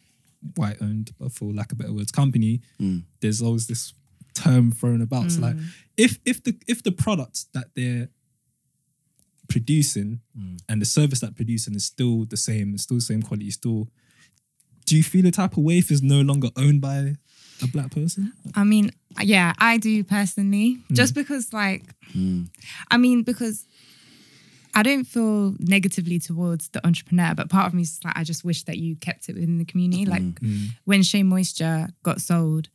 [0.56, 2.60] white owned, but for lack of better words, company.
[2.80, 3.02] Mm.
[3.20, 3.92] There's always this
[4.34, 5.30] term thrown about.
[5.30, 5.64] So like mm.
[5.96, 8.08] if if the if the product that they're
[9.48, 10.58] producing mm.
[10.68, 13.88] and the service that producing is still the same, it's still the same quality, still.
[14.86, 17.14] Do you feel a type of way if it's no longer owned by
[17.62, 18.34] a black person?
[18.54, 18.90] I mean,
[19.22, 20.78] yeah, I do personally.
[20.90, 20.96] Mm.
[20.96, 21.94] Just because, like,
[22.90, 23.66] I mean, because
[24.74, 28.44] I don't feel negatively towards the entrepreneur, but part of me is like, I just
[28.44, 30.04] wish that you kept it within the community.
[30.04, 30.22] Like,
[30.84, 32.68] when Shea Moisture got sold,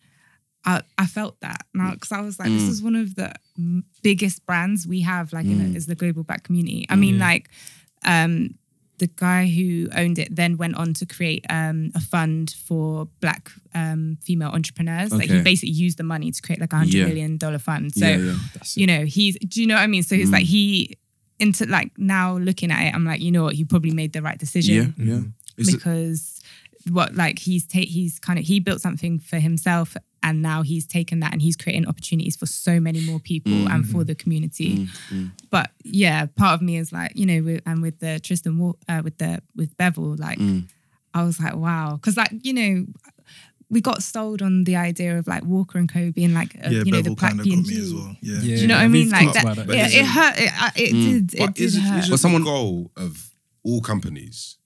[0.66, 3.34] I, I felt that now because I was like, this is one of the
[4.04, 6.86] biggest brands we have, like, in a, is the global black community.
[6.90, 7.50] I mean, like,
[8.06, 8.56] um,
[8.98, 13.50] the guy who owned it then went on to create um, a fund for black
[13.74, 15.14] um, female entrepreneurs.
[15.14, 17.06] Like he basically used the money to create like a hundred Yeah.
[17.06, 17.94] million dollar fund.
[17.96, 18.36] So Yeah, yeah.
[18.76, 19.38] You know he's.
[19.40, 20.04] Do you know what I mean?
[20.04, 20.98] So it's like he
[21.40, 23.56] into like now looking at it, I'm like, you know what?
[23.56, 25.22] He probably made the right decision yeah.
[25.58, 26.42] Is it- because
[26.92, 30.86] what like he's ta- he's kind of he built something for himself and now he's
[30.86, 33.92] taken that and he's creating opportunities for so many more people and mm-hmm.
[33.92, 34.88] for the community.
[34.88, 35.28] Mm-hmm.
[35.50, 39.02] But yeah part of me is like you know with, and with the tristan uh,
[39.04, 40.64] with the with bevel like mm.
[41.14, 41.96] i was like wow.
[41.96, 42.86] Because like you know
[43.70, 46.84] we got sold on the idea of like walker and co being like uh, Yeah,
[46.84, 48.16] you know Bevel the black kind of got me as well.
[48.22, 48.34] Yeah.
[48.36, 48.56] Yeah.
[48.56, 49.04] do you know what i mean?
[49.04, 49.68] We've like talked that, about that.
[49.68, 50.40] But it, isn't- it hurt.
[50.40, 51.28] It, I- it mm.
[51.28, 52.00] did it did isn't, hurt.
[52.00, 54.59] isn't But someone- goal of all companies, all-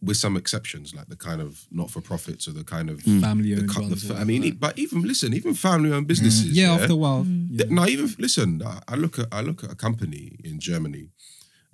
[0.00, 3.20] with some exceptions, like the kind of not for profits or the kind of mm.
[3.20, 3.68] family-owned.
[3.68, 4.10] co- the ones.
[4.10, 4.58] I mean, whatever.
[4.58, 6.08] but even listen, even family-owned mm.
[6.08, 6.52] businesses.
[6.52, 7.24] yeah, after a while.
[7.24, 7.48] Mm.
[7.50, 7.58] yeah.
[7.58, 8.62] Th- No, even listen.
[8.62, 11.10] I- I look at I look at a company in Germany.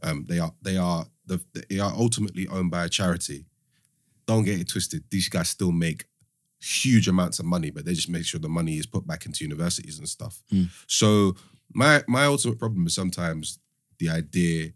[0.03, 1.41] Um, they are they are the,
[1.71, 3.47] they are ultimately owned by a charity.
[4.27, 5.05] Don't get it twisted.
[5.11, 6.07] These guys still make
[6.61, 9.45] huge amounts of money, but they just make sure the money is put back into
[9.45, 10.43] universities and stuff.
[10.87, 11.35] So
[11.75, 13.59] my my ultimate problem is sometimes
[13.99, 14.73] the idea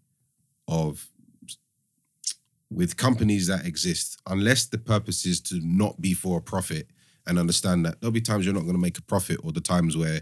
[0.68, 1.09] of
[2.77, 6.87] with companies that exist, unless the purpose is to not be for a profit
[7.27, 9.62] and understand that there'll be times you're not going to make a profit or the
[9.62, 10.20] times where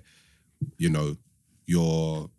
[0.79, 1.17] you know
[1.67, 2.31] your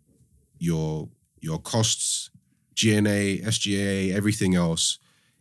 [0.58, 1.08] your
[1.42, 2.30] your costs
[2.74, 4.98] gna sga everything else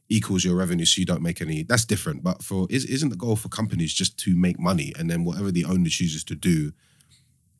[0.09, 2.21] equals your revenue so you don't make any that's different.
[2.21, 5.51] But for is, isn't the goal for companies just to make money and then whatever
[5.51, 6.73] the owner chooses to do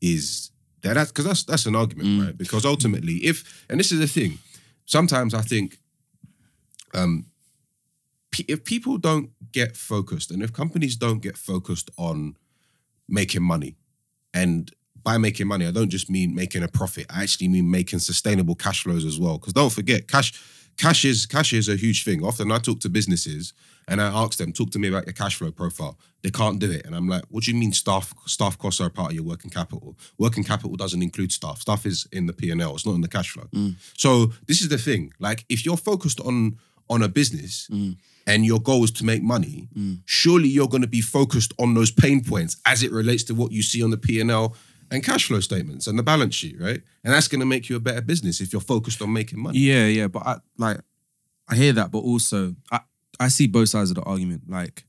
[0.02, 0.50] is
[0.82, 2.26] that that's because that's that's an argument mm.
[2.26, 2.36] right?
[2.36, 4.38] Because ultimately if and this is the thing
[4.84, 5.78] sometimes i think
[6.94, 7.26] um
[8.48, 12.36] if people don't get focused and if companies don't get focused on
[13.08, 13.76] making money
[14.34, 14.72] and
[15.02, 18.54] by making money i don't just mean making a profit i actually mean making sustainable
[18.54, 19.38] cash flows as well.
[19.38, 20.32] Because don't forget cash
[20.76, 22.24] cash is cash is a huge thing.
[22.24, 23.52] Often i talk to businesses
[23.88, 25.98] and i ask them talk to me about your cash flow profile.
[26.22, 26.84] They can't do it.
[26.84, 29.24] And i'm like what do you mean staff staff costs are a part of your
[29.24, 29.96] working capital?
[30.18, 31.60] Working capital doesn't include staff.
[31.60, 33.48] Staff is in the p&l it's not in the cash flow.
[33.96, 35.12] So this is the thing.
[35.20, 36.58] Like if you're focused on
[36.88, 37.96] on a business Mm.
[38.26, 39.68] and your goal is to make money,
[40.04, 43.52] surely you're going to be focused on those pain points as it relates to what
[43.52, 44.54] you see on the P and L
[44.90, 46.80] and cash flow statements and the balance sheet, right?
[47.04, 49.58] And that's going to make you a better business if you're focused on making money.
[49.58, 50.78] Yeah, yeah, but I like
[51.48, 52.80] I hear that, but also I
[53.18, 54.42] I see both sides of the argument.
[54.48, 54.84] Like,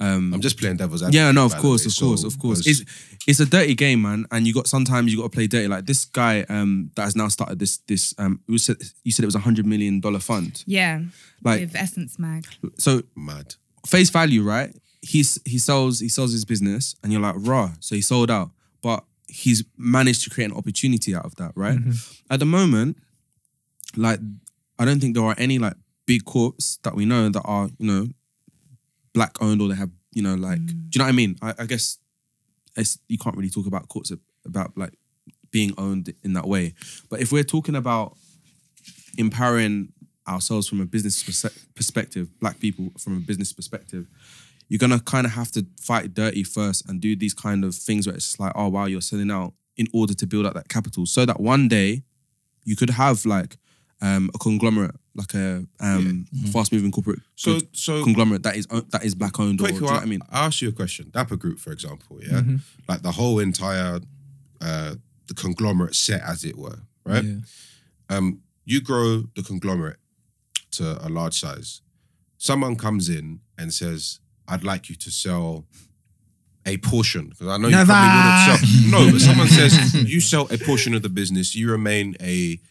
[0.00, 1.14] um, I'm just playing devil's advocate.
[1.14, 2.66] yeah, no, of by the course, of so course, of course.
[2.66, 2.82] It's
[3.26, 5.68] it's a dirty game, man, and you got sometimes you got to play dirty.
[5.68, 9.24] Like this guy um that has now started this this um you said you said
[9.24, 10.64] it was a hundred million dollar fund.
[10.66, 11.02] Yeah.
[11.44, 12.46] Like with Essence Mag.
[12.78, 13.54] so mad.
[13.86, 14.74] face value, right?
[15.02, 17.72] He's he sells he sells his business, and you're like, raw.
[17.80, 18.50] So he sold out,
[18.82, 21.78] but he's managed to create an opportunity out of that, right?
[22.30, 22.96] At the moment,
[23.96, 24.18] like
[24.78, 25.74] I don't think there are any like
[26.06, 28.08] big corps that we know that are you know
[29.12, 30.66] black owned or they have you know like mm.
[30.66, 31.36] do you know what I mean?
[31.42, 31.98] I, I guess
[32.76, 34.12] it's you can't really talk about courts
[34.44, 34.94] about like
[35.50, 36.74] being owned in that way,
[37.08, 38.16] but if we're talking about
[39.18, 39.92] empowering
[40.28, 41.22] ourselves from a business
[41.74, 44.06] perspective, black people from a business perspective,
[44.68, 48.06] you're gonna kind of have to fight dirty first and do these kind of things
[48.06, 51.06] where it's like, oh wow, you're selling out in order to build up that capital,
[51.06, 52.04] so that one day
[52.64, 53.56] you could have like
[54.02, 59.04] um, a conglomerate, like a um, fast moving corporate So so conglomerate that is that
[59.04, 59.60] is black owned.
[59.60, 60.20] Or, do quick, you know what I mean?
[60.30, 61.10] I'll ask you a question.
[61.10, 62.42] Dapper Group, for example, yeah,
[62.88, 64.00] like the whole entire
[64.60, 64.94] uh,
[65.28, 67.24] the conglomerate set, as it were, right?
[67.24, 67.36] Yeah.
[68.08, 69.98] Um, you grow the conglomerate
[70.72, 71.82] to a large size.
[72.38, 75.66] Someone comes in and says, "I'd like you to sell."
[76.66, 77.90] A portion, because I know you Never.
[77.90, 79.00] probably wouldn't sell.
[79.06, 82.58] No, but someone says you sell a portion of the business, you remain a On
[82.60, 82.69] the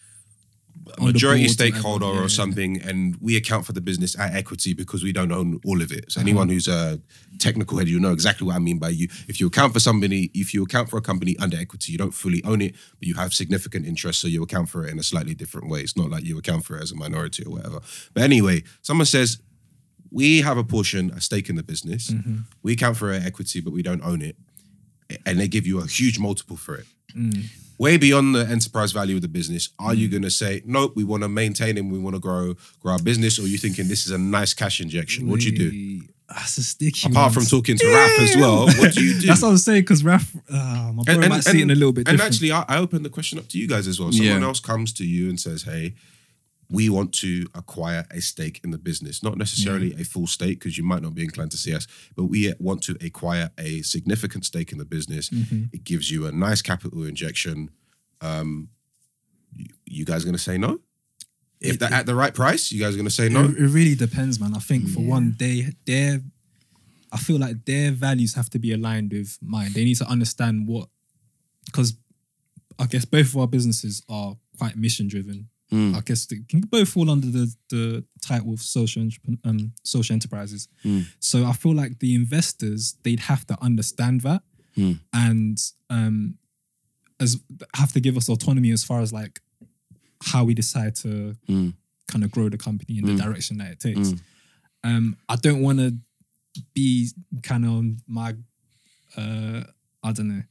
[0.99, 2.35] majority stakeholder whatever, yeah, or yeah.
[2.35, 5.91] something, and we account for the business at equity because we don't own all of
[5.91, 6.11] it.
[6.11, 6.99] So anyone who's a
[7.37, 9.07] technical head, you know exactly what I mean by you.
[9.27, 12.13] If you account for somebody, if you account for a company under equity, you don't
[12.13, 15.03] fully own it, but you have significant interest, so you account for it in a
[15.03, 15.81] slightly different way.
[15.81, 17.79] It's not like you account for it as a minority or whatever.
[18.13, 19.39] But anyway, someone says
[20.11, 22.11] we have a portion, a stake in the business.
[22.63, 24.35] We account for our equity, but we don't own it,
[25.25, 26.85] and they give you a huge multiple for it
[27.79, 31.03] way beyond the enterprise value of the business, are you going to say, nope, we
[31.03, 33.87] want to maintain and we want to grow grow our business, or are you thinking
[33.87, 35.27] this is a nice cash injection?
[35.27, 36.03] What do you do?
[36.27, 37.09] That's a sticky.
[37.09, 37.33] Apart one.
[37.33, 39.25] from talking to Raf as well, what do you do?
[39.27, 41.73] That's what I was saying because Raf, uh, my brother might see it in a
[41.75, 42.33] little bit and different.
[42.35, 44.11] actually, I, I open the question up to you guys as well.
[44.11, 44.47] Someone Yeah.
[44.47, 45.95] else comes to you and says, "Hey,
[46.71, 50.77] we want to acquire a stake in the business, not necessarily a full stake because
[50.77, 54.45] you might not be inclined to see us, but we want to acquire a significant
[54.45, 55.29] stake in the business.
[55.29, 55.63] Mm-hmm.
[55.73, 57.71] It gives you a nice capital injection.
[58.21, 58.69] Um,
[59.85, 60.79] you, guys going to say no?
[61.59, 63.45] If It- that at the right price, you guys are going to say It, no?
[63.45, 64.53] it really depends, man.
[64.55, 65.07] I think for Yeah.
[65.07, 66.21] one, they their
[67.11, 69.71] I feel like their values have to be aligned with mine.
[69.73, 70.89] They need to understand what
[71.65, 71.95] because
[72.77, 75.49] I guess both of our businesses are quite mission driven.
[75.71, 75.95] Mm.
[75.95, 79.07] I guess they can both fall under the the title of social
[79.43, 80.67] um, social enterprises.
[80.83, 81.05] Mm.
[81.19, 84.41] So I feel like the investors they'd have to understand that
[84.77, 84.99] Mm.
[85.13, 85.57] and
[85.89, 86.37] um
[87.19, 87.37] as
[87.75, 89.41] have to give us autonomy as far as like
[90.23, 91.73] how we decide to Mm.
[92.07, 93.17] kind of grow the company in Mm.
[93.17, 94.09] the direction that it takes.
[94.09, 94.19] Mm.
[94.83, 95.97] Um, I don't want to
[96.73, 97.09] be
[97.43, 98.33] kind of on my,
[99.17, 99.63] uh,
[100.03, 100.43] I don't know.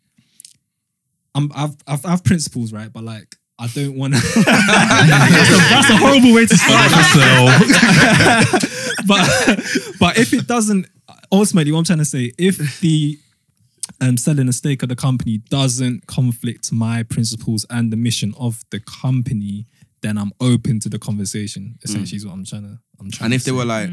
[1.34, 2.92] I'm, I've, I've, I have principles, right?
[2.92, 4.20] But like, I don't want to.
[4.34, 6.90] that's, a- that's a horrible way to start.
[9.06, 9.28] but,
[9.98, 10.86] but if it doesn't,
[11.32, 13.18] ultimately, what I'm trying to say, if the
[14.00, 18.62] um, selling a stake of the company doesn't conflict my principles and the mission of
[18.70, 19.66] the company,
[20.02, 21.78] then I'm open to the conversation.
[21.82, 22.78] Essentially, is what I'm trying to.
[23.00, 23.26] I'm trying.
[23.26, 23.56] And to if they say.
[23.56, 23.90] were like,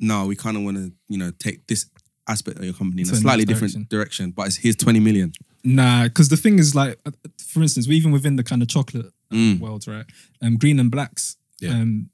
[0.00, 1.86] no, we kind of want to, you know, take this
[2.28, 4.76] aspect of your company in To a a slightly next different direction, but it's here's
[4.76, 5.32] 20 million.
[5.64, 8.68] Nah, because the thing is, like, uh, for instance, we even within the kind of
[8.68, 9.60] chocolate uh, Mm.
[9.60, 10.04] world, right?
[10.42, 11.36] Um, Green and Blacks.
[11.60, 11.70] Yeah.
[11.70, 12.10] Um,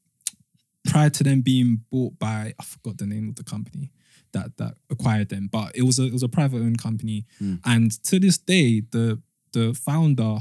[0.84, 3.90] prior to them being bought by, I forgot the name of the company
[4.32, 7.60] that that acquired them, but it was a it was a private owned company, Mm.
[7.64, 9.20] and to this day, the
[9.52, 10.38] the founder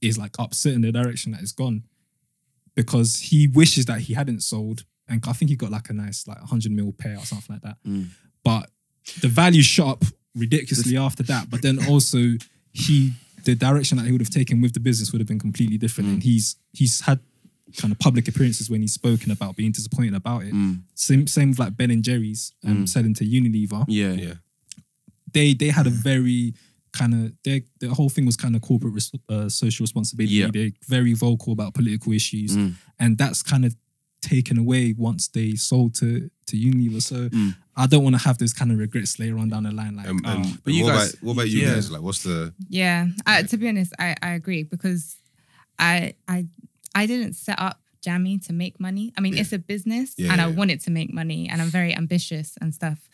[0.00, 1.82] is like upset in the direction that it's gone
[2.74, 6.26] because he wishes that he hadn't sold, and I think he got like a nice
[6.28, 8.08] like hundred mil pair or something like that, Mm.
[8.44, 8.70] but
[9.20, 10.04] the value shot up
[10.34, 11.50] ridiculously after that.
[11.50, 12.36] But then also
[12.72, 13.12] he
[13.44, 16.08] the direction that he would have taken with the business would have been completely different.
[16.10, 16.12] Mm.
[16.14, 17.20] And he's he's had
[17.76, 20.52] kind of public appearances when he's spoken about being disappointed about it.
[20.54, 20.82] Mm.
[20.94, 22.88] Same same with like Ben and Jerry's um, Mm.
[22.88, 23.84] selling to Unilever.
[23.88, 24.12] Yeah.
[24.12, 24.34] Yeah.
[25.32, 26.54] They they had a very
[26.92, 30.34] kind of their the whole thing was kind of corporate res- uh, social responsibility.
[30.34, 30.50] Yeah.
[30.52, 32.74] They're very vocal about political issues, Mm.
[32.98, 33.74] and that's kind of
[34.20, 37.00] taken away once they sold to to Unilever.
[37.02, 37.54] So Mm.
[37.76, 39.96] I don't want to have those kind of regrets later on down the line.
[39.96, 41.74] Like, Um, and But you what guys- about what about you yeah.
[41.74, 41.90] guys?
[41.90, 45.16] Like, what's the Yeah, uh, to be honest, I, I agree because
[45.78, 46.46] I I
[46.94, 49.12] I didn't set up Jamii to make money.
[49.16, 50.54] I mean, it's a business Yeah, and I yeah.
[50.56, 53.08] want it to make money and I'm very ambitious and stuff.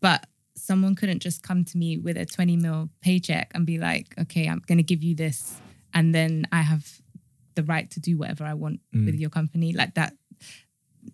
[0.00, 0.26] But
[0.56, 4.48] someone couldn't just come to me with a 20 mil paycheck and be like, okay,
[4.48, 5.54] I'm going to give you this.
[5.94, 7.00] And then I have
[7.54, 9.72] the right to do whatever I want with your company.
[9.72, 10.14] Like that,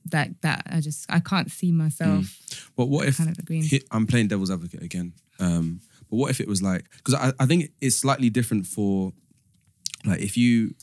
[0.06, 2.38] that, that I just, I can't see myself
[2.76, 3.62] But what if kind of agreeing.
[3.62, 5.12] he- I'm playing devil's advocate again?
[5.40, 5.80] Um,
[6.10, 9.12] but what if it was like because I, I think it's slightly different for
[10.04, 10.74] like if you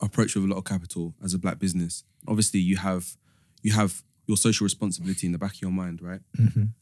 [0.00, 3.16] approach with a lot of capital as a black business, obviously you have
[3.62, 6.20] you have your social responsibility in the back of your mind, right?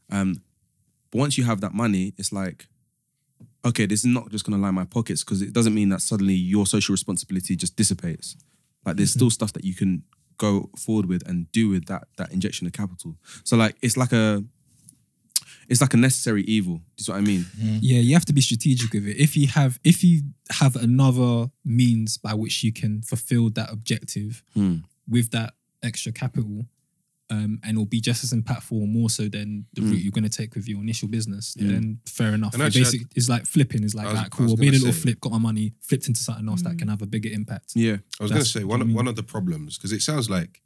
[0.09, 0.41] Um,
[1.11, 2.67] but once you have that money, it's like,
[3.65, 6.35] okay, this is not just gonna line my pockets because it doesn't mean that suddenly
[6.35, 8.37] your social responsibility just dissipates.
[8.85, 10.03] Like there's still stuff that you can
[10.39, 13.15] go forward with and do with that that injection of capital.
[13.43, 14.43] So like it's like a
[15.67, 16.77] it's like a necessary evil.
[16.77, 17.45] Do you see what I mean?
[17.81, 19.17] Yeah, you have to be strategic with it.
[19.17, 24.43] If you have if you have another means by which you can fulfill that objective
[24.55, 24.77] Hmm.
[25.07, 26.65] with that extra capital,
[27.29, 30.23] um, and it'll be just as impactful or more so than the route you're going
[30.23, 32.53] to take with your initial business, then fair enough.
[32.53, 33.83] And It actually, basic, it's like flipping.
[33.83, 34.45] It's like, I was- right, cool.
[34.45, 36.77] was I made a little say- flip, got my money, flipped into something else that
[36.79, 37.73] can have a bigger impact.
[37.75, 37.97] Yeah.
[38.19, 38.95] I was going to say what one I of, mean.
[38.95, 40.61] one of the problems because it sounds like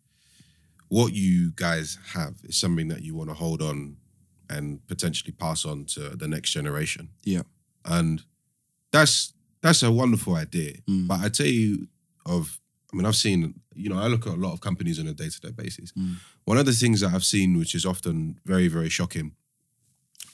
[0.87, 3.97] what you guys have is something that you want to hold on
[4.49, 7.09] and potentially pass on to the next generation.
[7.23, 7.41] Yeah.
[7.85, 8.21] and
[8.91, 10.73] that's that's a wonderful idea.
[10.89, 11.07] Mm.
[11.07, 11.87] But I tell you
[12.25, 12.59] of,
[12.93, 15.13] I mean, I've seen, you know, I look at a lot of companies on a
[15.13, 15.91] day to day basis.
[15.93, 16.15] Mm.
[16.45, 19.31] One of the things that I've seen, which is often very very shocking,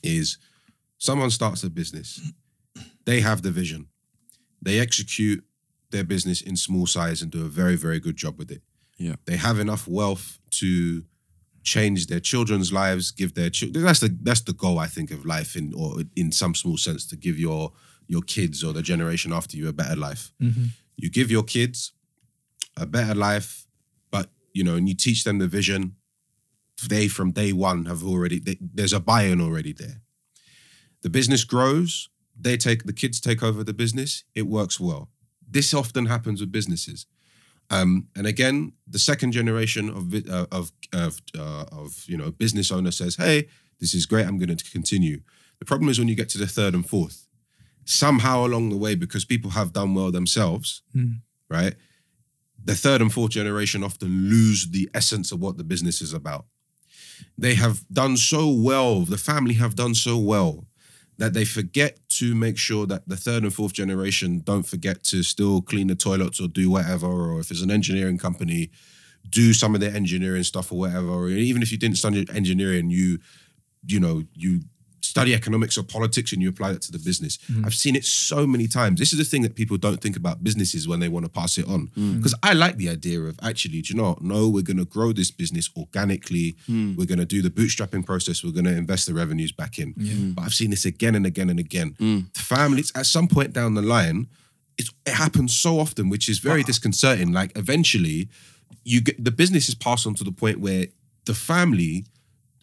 [0.04, 0.38] is
[0.98, 2.20] someone starts a business,
[3.06, 3.88] they have the vision,
[4.62, 5.44] they execute
[5.92, 8.62] their business in small size and do a very very good job with it.
[8.98, 9.16] Yeah.
[9.26, 11.04] they have enough wealth to
[11.64, 13.86] change their children's lives, give their children.
[13.86, 17.06] That's the that's the goal I think of life in or in some small sense
[17.08, 17.72] to give your
[18.08, 20.34] your kids or the generation after you a better life.
[20.98, 21.94] You give your kids
[22.80, 23.68] a better life,
[24.12, 25.96] but you know, and you teach them the vision.
[26.88, 30.02] They from day one have already they, there's a buy-in already there.
[31.02, 32.10] The business grows.
[32.40, 34.24] They take the kids take over the business.
[34.34, 35.10] It works well.
[35.52, 37.06] This often happens with businesses.
[37.70, 42.72] Um, and again, the second generation of uh, of of, uh, of you know business
[42.72, 43.48] owner says, "Hey,
[43.80, 44.26] this is great.
[44.26, 45.22] I'm going to continue."
[45.60, 47.28] The problem is when you get to the third and fourth.
[47.86, 50.84] Somehow along the way, because people have done well themselves,
[51.50, 51.76] right?
[52.64, 56.46] The third and fourth generation often lose the essence of what the business is about.
[57.38, 59.02] They have done so well.
[59.02, 60.66] The family have done so well
[61.18, 65.22] that they forget to make sure that the third and fourth generation don't forget to
[65.22, 68.72] still clean the toilets or do whatever, or if it's an engineering company,
[69.30, 71.10] do some of their engineering stuff or whatever.
[71.10, 73.20] Or even if you didn't study engineering, you,
[73.86, 74.62] you know, you
[75.02, 77.38] study economics or politics and you apply that to the business.
[77.52, 77.66] Mm.
[77.66, 79.00] I've seen it so many times.
[79.00, 81.58] This is the thing that people don't think about businesses when they want to pass
[81.58, 81.88] it on.
[81.98, 82.18] Mm.
[82.18, 85.12] Because I like the idea of actually, do you know, no, we're going to grow
[85.12, 86.56] this business organically.
[86.70, 86.98] Mm.
[86.98, 88.44] We're going to do the bootstrapping process.
[88.44, 89.94] We're going to invest the revenues back in.
[90.36, 91.96] But I've seen this again and again and again.
[92.34, 94.28] The families, at some point down the line,
[94.78, 96.66] it's, it happens so often, which is very ah.
[96.66, 97.32] disconcerting.
[97.32, 98.30] Like eventually,
[98.84, 100.88] you get the business is passed on to the point where
[101.26, 102.06] the family,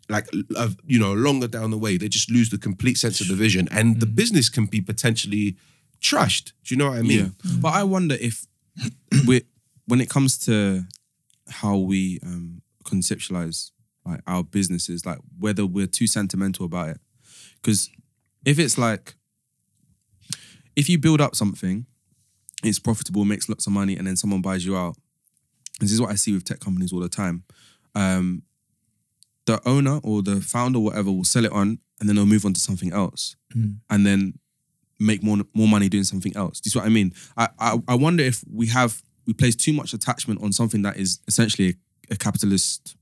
[0.08, 3.28] like of you know, longer down the way, they just lose the complete sense of
[3.28, 5.56] the vision, and the business can be potentially
[6.00, 6.52] trashed.
[6.64, 7.34] Do you know what I mean?
[7.44, 7.52] Yeah.
[7.60, 8.46] But I wonder if
[9.26, 9.42] we
[9.86, 10.84] when it comes to
[11.48, 13.70] how we um conceptualize
[14.04, 17.00] like our businesses, like whether we're too sentimental about it.
[17.60, 17.90] Because
[18.44, 19.16] if it's like
[20.76, 21.86] if you build up something,
[22.62, 24.96] it's profitable, makes lots of money, and then someone buys you out.
[25.80, 27.44] This is what I see with tech companies all the time.
[27.94, 28.42] Um,
[29.46, 32.44] the owner or the founder, or whatever, will sell it on, and then they'll move
[32.44, 33.36] on to something else,
[33.90, 34.38] and then
[34.98, 36.60] make more more money doing something else.
[36.60, 37.12] Do you see what I mean?
[37.36, 40.96] I, I I wonder if we have we place too much attachment on something that
[40.96, 41.68] is essentially
[42.10, 42.96] a, a capitalist,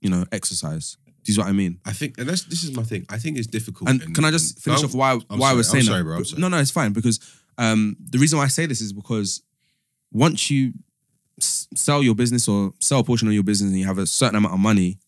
[0.00, 0.96] you know, exercise.
[1.06, 1.78] Do you see what I mean?
[1.84, 3.04] I think, and that's this is my thing.
[3.10, 3.90] I think it's difficult.
[3.90, 5.84] And can I just finish No, off why I'm why I sorry, was I'm saying
[5.84, 6.04] sorry, that?
[6.04, 6.40] bro, I'm sorry.
[6.42, 7.18] No, no, it's fine because
[7.58, 9.42] um, the reason why I say this is because
[10.12, 10.72] once you
[11.40, 14.06] s- sell your business or sell a portion of your business and you have a
[14.06, 14.98] certain amount of money,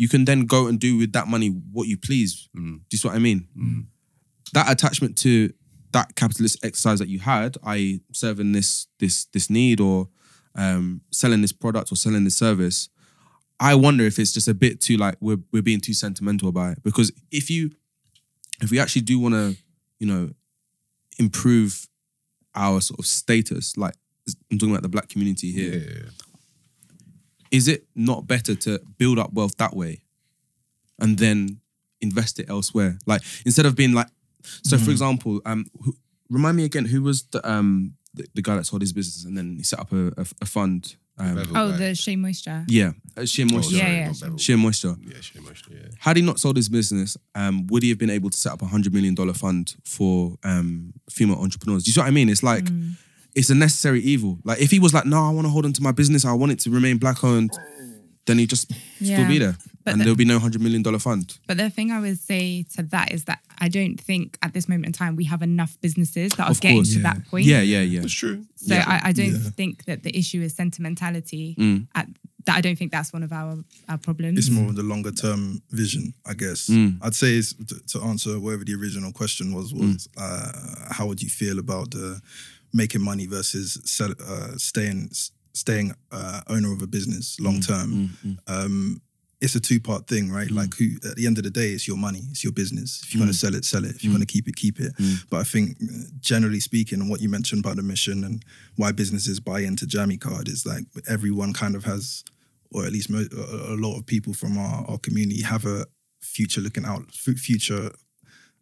[0.00, 2.48] you can then go and do with that money what you please.
[2.56, 2.78] Mm.
[2.78, 3.46] Do you see what I mean?
[4.54, 5.52] That attachment to
[5.92, 10.08] that capitalist exercise that you had, i.e., serving this this this need or
[10.54, 12.88] um, selling this product or selling this service,
[13.60, 16.78] I wonder if it's just a bit too like we're we're being too sentimental about
[16.78, 16.82] it.
[16.82, 17.70] Because if you
[18.62, 19.54] if we actually do want to,
[19.98, 20.30] you know,
[21.18, 21.88] improve
[22.54, 23.96] our sort of status, like
[24.50, 26.10] I'm talking about the black community here, Yeah.
[27.50, 30.02] Is it not better to build up wealth that way
[30.98, 31.60] and then
[32.00, 32.98] invest it elsewhere?
[33.06, 34.06] Like instead of being like,
[34.62, 35.94] so for example, um, who,
[36.28, 39.36] remind me again, who was the um the, the guy that sold his business and
[39.36, 41.76] then he set up a, a, a fund Um, Bevel Oh, guy.
[41.76, 42.64] the Shea Moisture.
[42.66, 43.76] yeah, uh, Shea Oh, Moisture.
[43.76, 44.06] Yeah, sorry, yeah.
[44.08, 44.38] not Bevel.
[44.38, 44.96] Shea Moisture.
[45.06, 45.70] Yeah, Shea Moisture.
[45.74, 45.88] Yeah.
[45.98, 48.62] Had he not sold his business, um, would he have been able to set up
[48.62, 51.84] a hundred million dollar fund for um, female entrepreneurs?
[51.84, 52.28] Do you see what I mean?
[52.28, 52.94] It's like Mm.
[53.34, 54.38] It's a necessary evil.
[54.44, 56.32] Like if he was like, no, I want to hold on to my business, I
[56.32, 57.50] want it to remain black owned,
[58.26, 58.70] then he'd just
[59.02, 61.38] still be there, But and the- there'll be no hundred million dollar fund.
[61.46, 64.68] But the thing I would say to that is that I don't think at this
[64.68, 67.14] moment in time we have enough businesses that are Of getting course, to yeah.
[67.14, 67.46] that point.
[67.46, 68.00] Yeah, yeah, yeah.
[68.00, 68.44] That's true.
[68.56, 69.50] So I, I don't Yeah.
[69.56, 71.56] think that the issue is sentimentality.
[71.58, 71.86] Mm.
[71.94, 72.08] At,
[72.46, 73.58] that I don't think that's one of our
[73.88, 74.38] our problems.
[74.38, 76.68] It's more of the longer term vision, I guess.
[76.68, 76.98] Mm.
[77.02, 80.52] I'd say is to, to answer whatever the original question was was uh,
[80.90, 82.20] how would you feel about the
[82.72, 85.10] making money versus sell, uh, staying
[85.52, 88.10] staying uh, owner of a business long term.
[88.46, 89.00] Um,
[89.40, 90.50] it's a two part thing, right?
[90.50, 93.00] Like who at the end of the day, it's your money, it's your business.
[93.02, 93.94] If you're gonna sell it, sell it.
[93.96, 94.92] If you're gonna keep it, keep it.
[95.30, 95.86] But I think uh,
[96.20, 98.44] generally speaking, and what you mentioned about the mission and
[98.76, 102.22] why businesses buy into Jamii Card is like everyone kind of has,
[102.70, 105.86] or at least mo- a lot of people from our, our community have a
[106.20, 107.90] future looking out, fu- future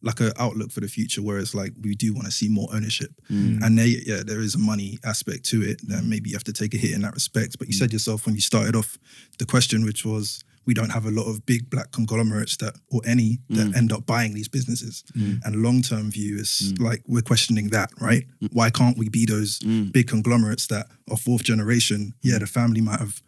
[0.03, 2.69] like an outlook for the future where it's like we do want to see more
[2.73, 3.11] ownership.
[3.31, 3.63] Mm.
[3.63, 6.53] And they yeah there is a money aspect to it then maybe you have to
[6.53, 7.59] take a hit in that respect.
[7.59, 7.79] But you mm.
[7.79, 8.99] said yourself when you started off
[9.39, 13.01] the question which was we don't have a lot of big black conglomerates that or
[13.07, 13.77] any that mm.
[13.77, 15.03] end up buying these businesses.
[15.45, 18.25] And long term view is like we're questioning that right?
[18.53, 19.59] Why can't we be those
[19.93, 22.15] big conglomerates that are fourth generation?
[22.23, 23.23] Yeah the family might have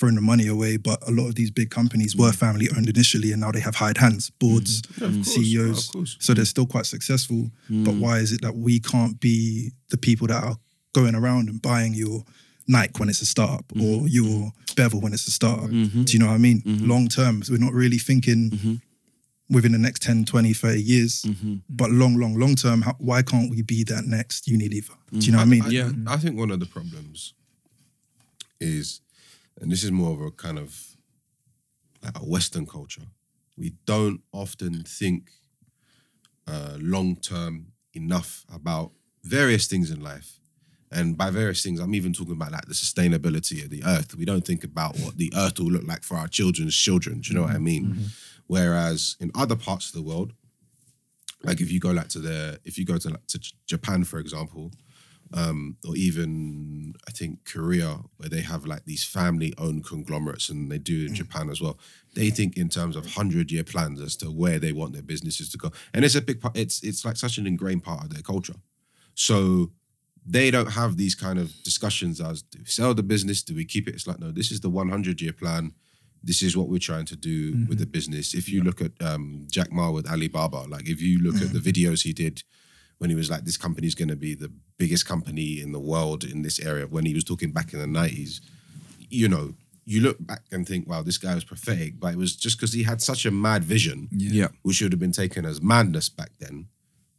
[0.00, 2.34] thrown the money away, but a lot of these big companies were mm.
[2.34, 5.24] family owned initially, and now they have hired hands, boards, mm.
[5.24, 5.88] CEOs.
[5.88, 6.16] of course.
[6.18, 7.50] So they're still quite successful.
[7.68, 8.00] But mm.
[8.00, 10.56] why is it that we can't be the people that are
[10.94, 12.24] going around and buying your
[12.66, 14.02] Nike when it's a startup mm-hmm.
[14.02, 15.68] or your Bevel when it's a startup?
[15.68, 16.04] Do mm-hmm.
[16.08, 16.62] you know what I mean?
[16.62, 16.88] Mm-hmm.
[16.88, 18.80] Long term, so we're not really thinking
[19.50, 21.26] within the next 10, 20, 30 years,
[21.68, 24.94] but long, long, long term, how, why can't we be that next Unilever?
[25.12, 25.64] Do you know what I mean?
[25.68, 25.90] Yeah.
[26.06, 27.34] I think one of the problems
[28.60, 29.00] is,
[29.60, 30.96] and this is more of a kind of
[32.02, 33.02] like a Western culture.
[33.56, 35.30] We don't often think
[36.46, 38.92] uh, long term enough about
[39.22, 40.40] various things in life.
[40.92, 44.16] And by various things, I'm even talking about like the sustainability of the earth.
[44.16, 47.20] We don't think about what the earth will look like for our children's children.
[47.20, 48.06] Do you know what I mean?
[48.48, 50.32] Whereas in other parts of the world,
[51.44, 54.18] like if you go like to the if you go to like to Japan, for
[54.18, 54.72] example,
[55.32, 60.78] um, or even I think Korea, where they have like these family-owned conglomerates, and they
[60.78, 61.78] do in Japan as well.
[62.14, 65.58] They think in terms of hundred-year plans as to where they want their businesses to
[65.58, 66.56] go, and it's a big part.
[66.56, 68.56] It's it's like such an ingrained part of their culture.
[69.14, 69.70] So
[70.26, 73.64] they don't have these kind of discussions as do we sell the business, do we
[73.64, 73.94] keep it?
[73.94, 75.72] It's like no, this is the one-hundred-year plan.
[76.22, 78.34] This is what we're trying to do with the business.
[78.34, 81.60] If you look at um, Jack Ma with Alibaba, like if you look at the
[81.60, 82.42] videos he did
[83.00, 85.80] when he was like, this company is going to be the biggest company in the
[85.80, 88.40] world in this area, when he was talking back in the 90s,
[89.08, 89.54] you know,
[89.86, 92.74] you look back and think, wow, this guy was prophetic, but it was just because
[92.74, 94.48] he had such a mad vision, Yeah.
[94.62, 96.66] which should have been taken as madness back then.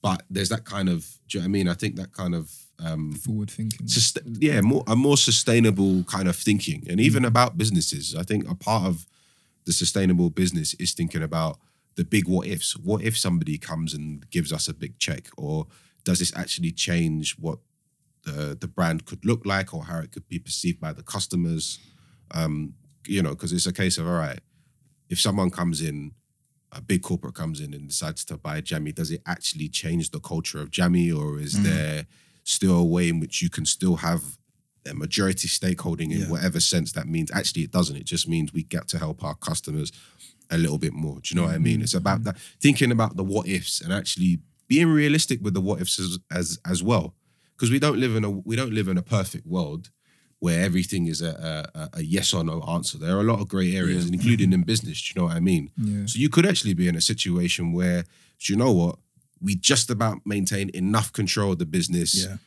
[0.04, 1.68] But there's that kind of, do you know what I mean?
[1.68, 3.88] I think that kind of, um, Forward thinking.
[3.88, 8.16] Sust- yeah, more a more sustainable kind of thinking, and even about businesses.
[8.16, 9.08] I think a part of
[9.66, 11.58] the sustainable business is thinking about
[11.96, 12.76] the big what ifs.
[12.78, 15.68] What if somebody comes and gives us a big check, or
[16.04, 17.60] does this actually change what
[18.24, 21.80] the the brand could look like, or how it could be perceived by the customers?
[22.32, 22.74] Um,
[23.08, 24.40] you know, because it's a case of all right,
[25.10, 26.12] if someone comes in.
[26.74, 28.96] A big corporate comes in and decides to buy Jamii.
[28.96, 32.06] Does it actually change the culture of Jamii, or is there
[32.46, 34.38] still a way in which you can still have
[34.88, 36.30] a majority stakeholding in Yeah.
[36.30, 37.30] whatever sense that means.
[37.32, 37.98] Actually, it doesn't.
[37.98, 39.92] It just means we get to help our customers
[40.52, 41.16] a little bit more.
[41.16, 41.82] Do you know what I mean?
[41.82, 42.26] It's about mm-hmm.
[42.26, 46.20] that thinking about the what ifs and actually being realistic with the what ifs as
[46.32, 47.16] as, as well.
[47.56, 49.90] Because we don't live in a we don't live in a perfect world
[50.40, 52.98] where everything is a, a, a yes or no answer.
[52.98, 54.62] There are a lot of grey areas, including mm-hmm.
[54.62, 55.00] in business.
[55.00, 55.70] Do you know what I mean?
[55.78, 56.08] Yeah.
[56.08, 58.06] So you could actually be in a situation where,
[58.40, 58.98] do you know what?
[59.40, 62.38] We just about maintain enough control of the business Yeah.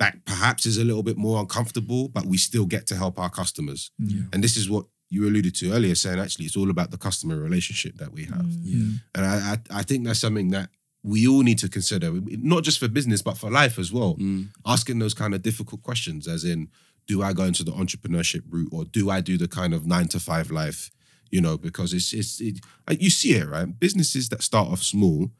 [0.00, 3.30] that perhaps is a little bit more uncomfortable, but we still get to help our
[3.30, 3.92] customers.
[4.32, 7.36] And this is what you alluded to earlier, saying actually it's all about the customer
[7.36, 8.44] relationship that we have.
[8.44, 8.60] Mm.
[8.62, 8.98] Yeah.
[9.14, 10.70] And I, I, I think that's something that
[11.02, 14.16] we all need to consider, not just for business, but for life as well.
[14.16, 14.48] Mm.
[14.66, 16.68] Asking those kind of difficult questions, as in,
[17.06, 20.08] do I go into the entrepreneurship route or do I do the kind of nine
[20.08, 20.90] to five life?
[21.30, 22.60] You know, because it's, it's, it,
[23.00, 23.68] you see it, right?
[23.78, 25.30] Businesses that start off small,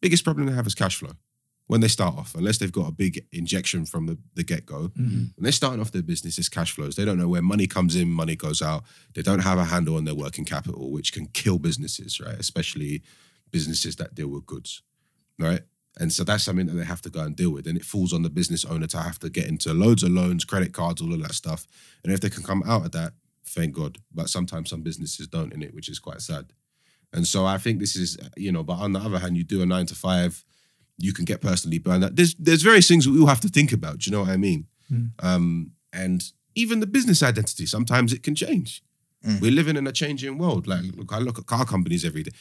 [0.00, 1.12] biggest problem they have is cash flow
[1.66, 4.88] when they start off, unless they've got a big injection from the, the get go.
[4.88, 5.24] Mm-hmm.
[5.34, 6.94] When they're starting off their business, it's cash flows.
[6.94, 8.84] They don't know where money comes in, money goes out.
[9.14, 12.38] They don't have a handle on their working capital, which can kill businesses, right?
[12.38, 13.02] Especially
[13.50, 14.82] businesses that deal with goods,
[15.38, 15.62] right?
[15.98, 17.66] And so that's something that they have to go and deal with.
[17.66, 20.44] And it falls on the business owner to have to get into loads of loans,
[20.44, 21.66] credit cards, all of that stuff.
[22.04, 23.14] And if they can come out of that,
[23.44, 23.98] thank God.
[24.14, 26.52] But sometimes some businesses don't in it, which is quite sad.
[27.12, 29.62] And so I think this is, you know, but on the other hand, you do
[29.62, 30.44] a nine to five,
[30.98, 32.16] you can get personally burned out.
[32.16, 33.98] There's there's various things we all have to think about.
[33.98, 34.66] Do you know what I mean?
[34.88, 35.06] Hmm.
[35.20, 36.22] Um, and
[36.54, 38.82] even the business identity, sometimes it can change.
[39.24, 39.38] Hmm.
[39.40, 40.66] We're living in a changing world.
[40.66, 42.32] Like, look, I look at car companies every day.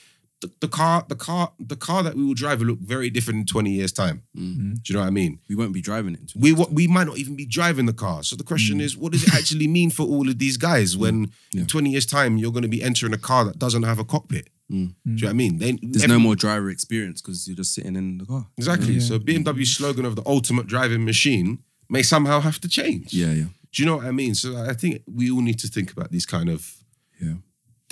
[0.41, 3.39] The, the car, the car, the car that we will drive will look very different
[3.39, 4.23] in 20 years' time.
[4.35, 4.73] Hmm.
[4.73, 5.39] Do you know what I mean?
[5.49, 6.33] We won't be driving it.
[6.35, 8.23] We wa- we might not even be driving the car.
[8.23, 11.31] So the question is, what does it actually mean for all of these guys when
[11.53, 14.05] in 20 years' time you're going to be entering a car that doesn't have a
[14.05, 14.49] cockpit?
[14.69, 15.57] Do you know what I mean?
[15.59, 18.47] They, There's every- no more driver experience because you're just sitting in the car.
[18.57, 18.99] Exactly.
[18.99, 21.59] So BMW's slogan of the ultimate driving machine
[21.89, 23.13] may somehow have to change.
[23.13, 24.33] Yeah, yeah, Do you know what I mean?
[24.35, 26.77] So I think we all need to think about these kind of,
[27.21, 27.35] yeah.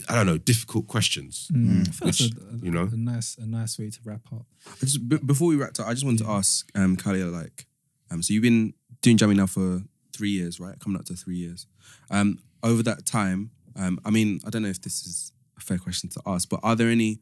[0.10, 1.48] I don't know, difficult questions.
[1.54, 2.30] I think Which, a,
[2.62, 2.90] you know.
[2.92, 4.46] a nice a nice way to wrap up.
[4.80, 7.68] Just b- before we wrapped up, I just wanted to ask um, Kalia, like,
[8.12, 10.78] um, so you've been doing Jamii now for three years, right?
[10.80, 11.68] Coming up to three years.
[12.10, 15.78] Um, over that time, um, I mean, I don't know if this is a fair
[15.78, 17.20] question to ask, but are there any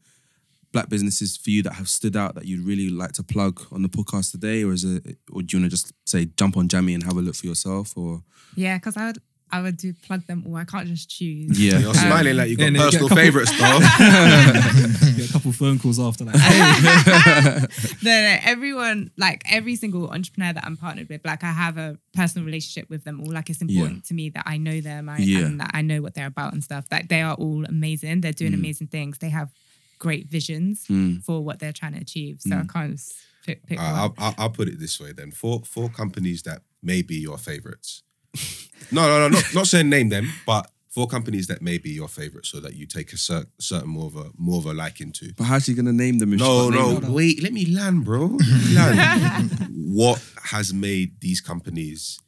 [0.72, 3.82] black businesses for you that have stood out that you'd really like to plug on
[3.82, 6.68] the podcast today, or is it, or do you want to just say jump on
[6.68, 8.22] Jamii and have a look for yourself, or?
[8.56, 9.18] Yeah, because I would
[9.52, 10.56] I would do plug them all.
[10.56, 11.60] I can't just choose.
[11.60, 15.12] yeah, You're smiling like you've got and then get a personal couple- favourites, though.
[15.16, 16.36] Get a couple phone calls after that.
[17.72, 21.76] Hey, no, no, everyone, like every single entrepreneur that I'm partnered with, like I have
[21.78, 23.30] a personal relationship with them all.
[23.32, 25.40] Like it's important to me that I know them I, Yeah.
[25.46, 26.86] and that I know what they're about and stuff.
[26.90, 28.22] Like they are all amazing.
[28.22, 28.36] They're Mm.
[28.36, 29.18] doing amazing things.
[29.18, 29.50] They have
[29.98, 30.86] great visions
[31.24, 32.40] for what they're trying to achieve.
[32.40, 32.62] So Mm.
[32.62, 33.14] I can't just
[33.46, 33.94] pick, pick Uh, one.
[33.94, 37.36] I'll, I'll, I'll put it this way then: four four companies that may be your
[37.38, 38.02] favourites.
[38.92, 42.08] no, no, no, not, not saying name them, but four companies that may be your
[42.08, 45.12] favorite, so that you take a cer- certain more of a more of a liking
[45.12, 45.32] to.
[45.36, 46.32] but how's he gonna name them?
[46.32, 47.12] if she No, can't name no, them?
[47.14, 48.26] wait, let me land, bro.
[48.26, 49.68] Let me land.
[49.94, 52.18] what has made these companies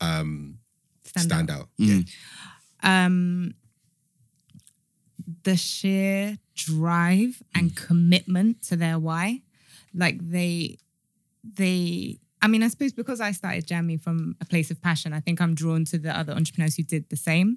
[0.00, 0.58] um,
[1.16, 1.68] stand, out?
[1.78, 2.00] Yeah.
[2.82, 3.54] um,
[5.44, 9.40] the sheer drive and commitment to their why.
[9.94, 10.78] Like they,
[11.42, 12.18] they.
[12.42, 15.40] I mean, I suppose because I started Jamii from a place of passion, I think
[15.40, 17.56] I'm drawn to the other entrepreneurs who did the same.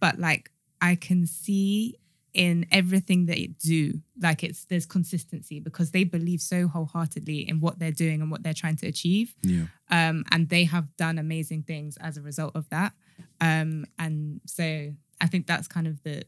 [0.00, 1.98] But like, I can see
[2.34, 7.60] in everything that it do, like it's there's consistency because they believe so wholeheartedly in
[7.60, 11.18] what they're doing and what they're trying to achieve Yeah, um, and they have done
[11.18, 12.94] amazing things as a result of that.
[13.40, 16.24] Um, and so I think that's kind of the,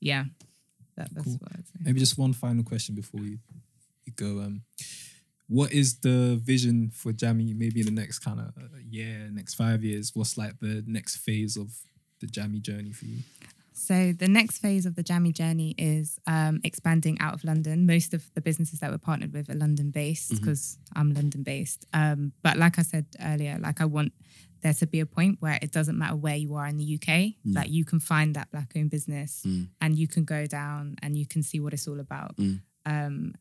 [0.00, 0.24] yeah,
[0.96, 1.38] that, that's Cool.
[1.40, 1.74] what I'd say.
[1.80, 3.38] Maybe just one final question before we,
[4.04, 4.40] we go.
[4.40, 4.62] Um,
[5.48, 7.56] what is the vision for Jamii?
[7.56, 8.54] Maybe in the next kind of
[8.90, 10.12] year, next five years.
[10.14, 11.72] What's like the next phase of
[12.20, 13.18] the Jamii journey for you?
[13.78, 17.86] So the next phase of the Jamii journey is um, expanding out of London.
[17.86, 21.84] Most of the businesses that we're partnered with are London based because I'm London based.
[21.92, 24.12] Um, but like I said earlier, like I want
[24.62, 27.34] there to be a point where it doesn't matter where you are in the UK,
[27.52, 29.42] that you can find that black owned business
[29.80, 32.34] and you can go down and you can see what it's all about.
[32.86, 33.34] Um,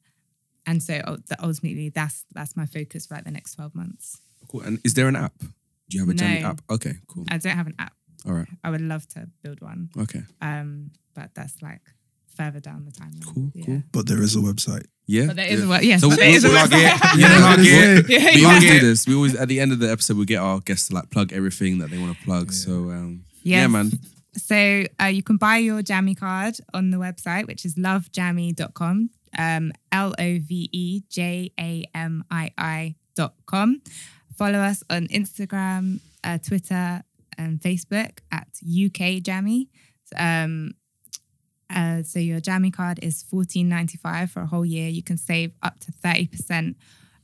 [0.65, 1.01] and so
[1.41, 4.19] ultimately that's that's my focus for like the next 12 months.
[4.49, 4.61] cool.
[4.61, 5.37] And is there an app?
[5.39, 6.47] Do you have a Jamii No.
[6.49, 6.61] app?
[6.69, 7.25] Okay, cool.
[7.29, 7.93] I don't have an app.
[8.25, 9.89] All right, I would love to build one.
[9.97, 11.81] okay, Um, but that's like
[12.35, 13.25] further down the timeline.
[13.33, 13.65] cool, Yeah.
[13.65, 13.83] cool.
[13.91, 14.85] But there is a website.
[15.07, 15.65] Yeah, But there is yeah.
[15.65, 15.83] a web.
[15.83, 17.17] Yes, So but we'll- there is a we'll Plug website.
[17.19, 17.65] Yeah, Plug
[18.09, 18.35] yeah.
[18.35, 19.05] we always do this.
[19.07, 21.31] We always at the end of the episode we get our guests to like plug
[21.31, 22.51] everything that they want to plug.
[22.51, 23.91] So um, yeah, man.
[24.37, 29.09] So uh, you can buy your Jamii card on the website, which is lovejamii.com.
[29.37, 33.81] Um, L O V E J A M I I dot com.
[34.37, 37.03] Follow us on Instagram, uh, Twitter,
[37.37, 39.67] and Facebook at UK Jamii.
[40.17, 40.73] Um,
[41.73, 44.87] uh, so your Jamii card is fourteen ninety five for a whole year.
[44.89, 46.77] You can save up to thirty percent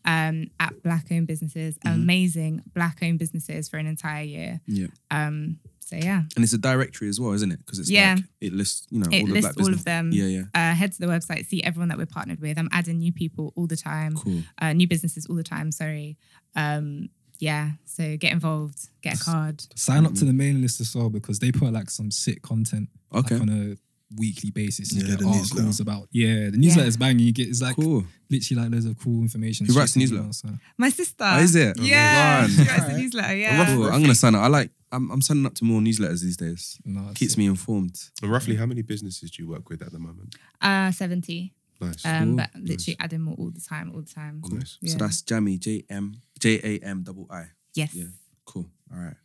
[0.03, 1.77] um, at black-owned businesses.
[1.85, 4.59] Amazing black-owned businesses for an entire year.
[4.65, 5.59] Yeah, Um,
[5.91, 7.59] so yeah, and it's a directory as well, isn't it?
[7.59, 8.15] Because it's Yeah.
[8.15, 9.79] like it lists you know it all the lists black all business.
[9.81, 10.11] of them.
[10.13, 10.43] Yeah, yeah.
[10.55, 12.57] Uh, head to the website, see everyone that we're partnered with.
[12.57, 14.41] I'm adding new people all the time, Cool.
[14.59, 15.71] uh, new businesses all the time.
[15.71, 16.17] Sorry.
[16.55, 19.63] Um, yeah, so get involved, get a card.
[19.75, 22.87] Sign up to the mailing list as well because they put like some sick content
[23.13, 23.35] Okay.
[23.35, 23.75] like, on a
[24.17, 24.93] weekly basis.
[24.93, 25.81] You Yeah, get the articles newsletter.
[25.89, 27.25] about yeah, the newsletter's banging.
[27.25, 28.05] You get it's like Cool.
[28.29, 29.65] literally like loads of cool information.
[29.65, 30.21] Who writes the newsletter?
[30.23, 30.49] email, so.
[30.77, 31.15] My sister.
[31.25, 31.79] Oh, is it?
[31.79, 32.49] Yeah, Run.
[32.51, 33.35] she writes the newsletter.
[33.37, 33.65] Yeah.
[33.73, 33.85] Cool.
[33.85, 34.41] I'm gonna sign up.
[34.43, 34.69] I like.
[34.91, 36.77] I'm, I'm signing up to more newsletters these days.
[36.85, 37.97] No, Keeps me informed.
[38.21, 40.35] And roughly, how many businesses do you work with at the moment?
[40.61, 41.53] Uh, 70.
[41.79, 42.05] Nice.
[42.05, 42.35] Um, Cool.
[42.37, 44.41] but literally adding more all the time, all the time.
[44.51, 44.77] Nice.
[44.81, 44.91] Yeah.
[44.91, 47.45] So that's Jamii J M J A M double I.
[47.73, 47.95] Yes.
[47.95, 48.05] Yeah.
[48.45, 48.67] Cool.
[48.93, 49.15] All right.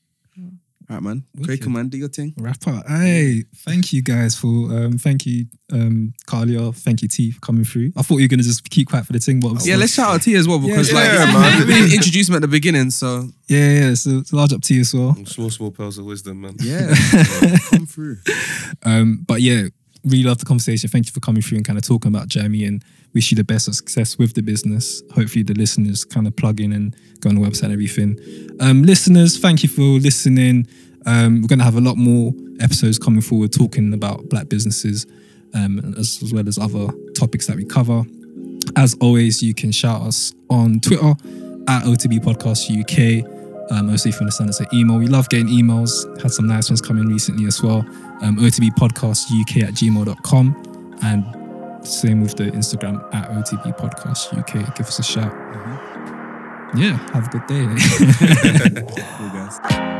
[0.89, 1.24] All right, man.
[1.34, 1.47] Wicked.
[1.47, 2.32] Great command, do your thing.
[2.39, 2.87] Wrap up.
[2.87, 7.64] Hey, thank you guys for um thank you um Carlia, thank you T for coming
[7.64, 7.91] through.
[7.97, 10.14] I thought you were gonna just keep quiet for the thing, but Yeah, let's shout
[10.14, 11.66] out T as well because Yeah, like yeah, man.
[11.66, 14.62] we didn't introduce him at the beginning, so yeah, yeah, so it's a large up
[14.62, 15.16] to you as well.
[15.26, 16.55] Small, small pearls of wisdom, man.
[16.61, 16.95] yeah,
[17.70, 18.18] come through.
[18.84, 19.64] Um, but yeah,
[20.07, 20.88] really love the conversation.
[20.88, 23.44] Thank you for coming through and kind of talking about Jamii and wish you the
[23.44, 25.02] best of success with the business.
[25.14, 28.18] Hopefully the listeners kind of plug in and go on the website and everything.
[28.61, 30.66] Um, listeners, thank you for listening.
[31.07, 35.07] Um, we're going to have a lot more episodes coming forward talking about black businesses
[35.54, 38.04] um, as, as well as other topics that we cover.
[38.76, 41.11] As always, you can shout us on Twitter
[41.68, 43.36] at OTB Podcast UK.
[43.71, 45.91] Um, also, if you want to send us an email, we love getting emails.
[46.23, 47.79] Had some nice ones come in recently as well.
[48.23, 50.97] Um, OTB Podcast UK at gmail.com.
[51.03, 54.75] And same with the Instagram at OTB Podcast UK.
[54.77, 55.33] Give us a shout.
[56.77, 57.64] Yeah, have a good day.
[59.17, 59.95] Cool guys.